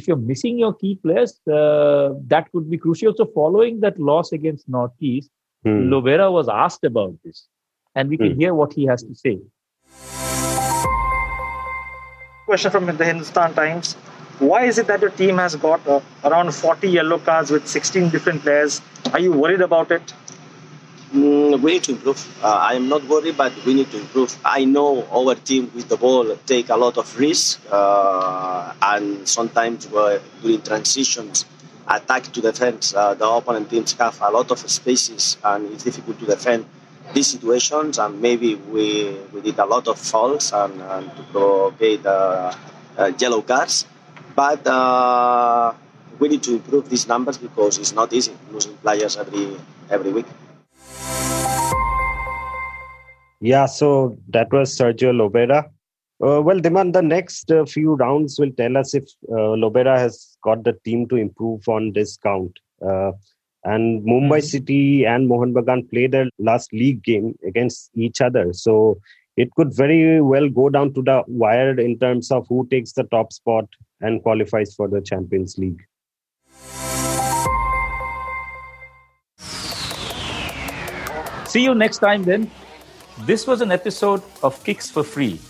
if 0.00 0.08
you're 0.08 0.22
missing 0.30 0.58
your 0.64 0.72
key 0.80 0.94
players, 1.04 1.34
uh, 1.58 2.06
that 2.32 2.50
could 2.52 2.66
be 2.74 2.78
crucial. 2.86 3.14
So 3.20 3.26
following 3.40 3.80
that 3.86 4.00
loss 4.10 4.32
against 4.40 4.68
Northeast, 4.78 5.30
Hmm. 5.64 5.76
Lobera 5.92 6.26
was 6.38 6.48
asked 6.62 6.84
about 6.92 7.14
this, 7.28 7.38
and 7.94 8.14
we 8.14 8.18
can 8.24 8.32
Hmm. 8.32 8.40
hear 8.40 8.52
what 8.62 8.74
he 8.80 8.84
has 8.94 9.06
to 9.10 9.14
say. 9.22 9.36
Question 12.50 12.70
from 12.70 12.86
the 12.86 13.04
Hindustan 13.12 13.54
Times. 13.54 13.96
Why 14.38 14.64
is 14.64 14.76
it 14.76 14.86
that 14.88 15.00
your 15.00 15.10
team 15.10 15.38
has 15.38 15.56
got 15.56 15.86
uh, 15.88 16.00
around 16.22 16.54
40 16.54 16.88
yellow 16.88 17.18
cards 17.18 17.50
with 17.50 17.66
16 17.66 18.10
different 18.10 18.42
players? 18.42 18.82
Are 19.12 19.18
you 19.18 19.32
worried 19.32 19.62
about 19.62 19.90
it? 19.90 20.12
Mm, 21.12 21.60
we 21.62 21.72
need 21.72 21.84
to 21.84 21.92
improve. 21.92 22.44
Uh, 22.44 22.48
I 22.48 22.74
am 22.74 22.88
not 22.88 23.04
worried, 23.04 23.36
but 23.38 23.52
we 23.64 23.72
need 23.72 23.90
to 23.92 23.98
improve. 23.98 24.36
I 24.44 24.66
know 24.66 25.06
our 25.10 25.36
team 25.36 25.70
with 25.74 25.88
the 25.88 25.96
ball 25.96 26.36
take 26.44 26.68
a 26.68 26.76
lot 26.76 26.98
of 26.98 27.18
risk, 27.18 27.60
uh, 27.70 28.74
and 28.82 29.26
sometimes 29.26 29.86
during 29.86 30.60
transitions, 30.60 31.46
attack 31.88 32.24
to 32.24 32.40
defense, 32.42 32.92
uh, 32.94 33.14
the 33.14 33.26
opponent 33.26 33.70
teams 33.70 33.92
have 33.94 34.20
a 34.20 34.30
lot 34.30 34.50
of 34.50 34.58
spaces, 34.70 35.38
and 35.44 35.72
it's 35.72 35.84
difficult 35.84 36.18
to 36.18 36.26
defend 36.26 36.66
these 37.14 37.28
situations. 37.28 37.98
And 37.98 38.20
maybe 38.20 38.56
we 38.56 39.16
we 39.32 39.40
did 39.40 39.58
a 39.58 39.64
lot 39.64 39.88
of 39.88 39.98
fouls 39.98 40.52
and, 40.52 40.82
and 40.82 41.16
to 41.16 41.22
provocate 41.32 42.04
uh, 42.04 42.52
uh, 42.98 43.12
yellow 43.18 43.42
cards, 43.42 43.86
but. 44.36 44.66
Uh, 44.66 45.72
we 46.18 46.28
need 46.28 46.42
to 46.42 46.54
improve 46.54 46.88
these 46.88 47.06
numbers 47.06 47.38
because 47.38 47.78
it's 47.78 47.92
not 47.92 48.12
easy 48.12 48.32
losing 48.50 48.76
players 48.78 49.16
every 49.16 49.56
every 49.90 50.12
week. 50.12 50.26
Yeah, 53.40 53.66
so 53.66 54.18
that 54.28 54.52
was 54.52 54.76
Sergio 54.76 55.12
Lobera. 55.12 55.64
Uh, 56.26 56.40
well, 56.40 56.58
Dhiman, 56.58 56.94
the 56.94 57.02
next 57.02 57.50
uh, 57.50 57.66
few 57.66 57.94
rounds 57.94 58.38
will 58.38 58.50
tell 58.56 58.76
us 58.78 58.94
if 58.94 59.04
uh, 59.28 59.54
Lobera 59.62 59.98
has 59.98 60.38
got 60.42 60.64
the 60.64 60.72
team 60.84 61.06
to 61.08 61.16
improve 61.16 61.68
on 61.68 61.92
this 61.92 62.16
count. 62.16 62.58
Uh, 62.84 63.12
and 63.64 64.02
Mumbai 64.06 64.42
City 64.42 65.04
and 65.04 65.28
Mohan 65.28 65.52
Bagan 65.52 65.90
played 65.90 66.12
their 66.12 66.28
last 66.38 66.72
league 66.72 67.02
game 67.02 67.36
against 67.46 67.90
each 67.94 68.22
other. 68.22 68.52
So 68.52 68.98
it 69.36 69.50
could 69.54 69.74
very 69.74 70.20
well 70.20 70.48
go 70.48 70.68
down 70.68 70.94
to 70.94 71.02
the 71.02 71.22
wire 71.26 71.78
in 71.78 71.98
terms 71.98 72.30
of 72.30 72.46
who 72.48 72.66
takes 72.70 72.92
the 72.92 73.04
top 73.04 73.32
spot 73.32 73.66
and 74.00 74.22
qualifies 74.22 74.74
for 74.74 74.88
the 74.88 75.00
Champions 75.00 75.58
League. 75.58 75.82
See 81.46 81.62
you 81.62 81.74
next 81.74 81.98
time 81.98 82.22
then. 82.24 82.50
This 83.20 83.46
was 83.46 83.60
an 83.62 83.72
episode 83.72 84.22
of 84.42 84.62
Kicks 84.64 84.90
for 84.90 85.02
Free. 85.02 85.40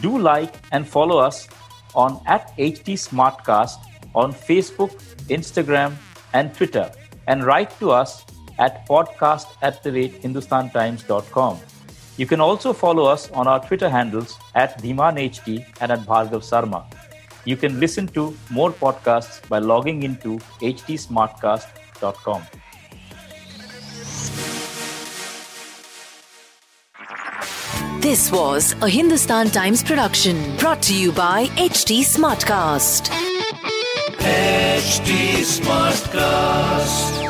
Do 0.00 0.18
like 0.18 0.54
and 0.70 0.86
follow 0.86 1.18
us 1.18 1.48
on 1.94 2.20
at 2.26 2.56
HT 2.56 2.94
Smartcast 2.94 3.78
on 4.14 4.32
Facebook, 4.32 4.92
Instagram, 5.28 5.96
and 6.32 6.54
Twitter, 6.54 6.90
and 7.26 7.44
write 7.44 7.76
to 7.80 7.90
us 7.90 8.24
at 8.58 8.86
podcast 8.86 9.46
at 9.62 9.82
the 9.82 9.92
rate 9.92 10.22
hindustantimes.com. 10.22 11.60
You 12.16 12.26
can 12.26 12.40
also 12.40 12.72
follow 12.72 13.04
us 13.04 13.30
on 13.30 13.46
our 13.46 13.60
Twitter 13.66 13.88
handles 13.88 14.38
at 14.54 14.80
DhimanHD 14.82 15.64
and 15.80 15.92
at 15.92 16.00
Bhargav 16.00 16.44
Sarma. 16.44 16.84
You 17.44 17.56
can 17.56 17.80
listen 17.80 18.06
to 18.08 18.36
more 18.50 18.70
podcasts 18.70 19.46
by 19.48 19.58
logging 19.58 20.02
into 20.02 20.38
htsmartcast.com. 20.60 22.42
This 28.00 28.32
was 28.32 28.74
a 28.82 28.88
Hindustan 28.88 29.50
Times 29.50 29.82
production 29.82 30.56
brought 30.56 30.82
to 30.82 30.94
you 30.94 31.12
by 31.12 31.46
HT 31.56 32.00
Smartcast. 32.00 33.08
HT 34.18 35.42
Smartcast. 35.46 37.21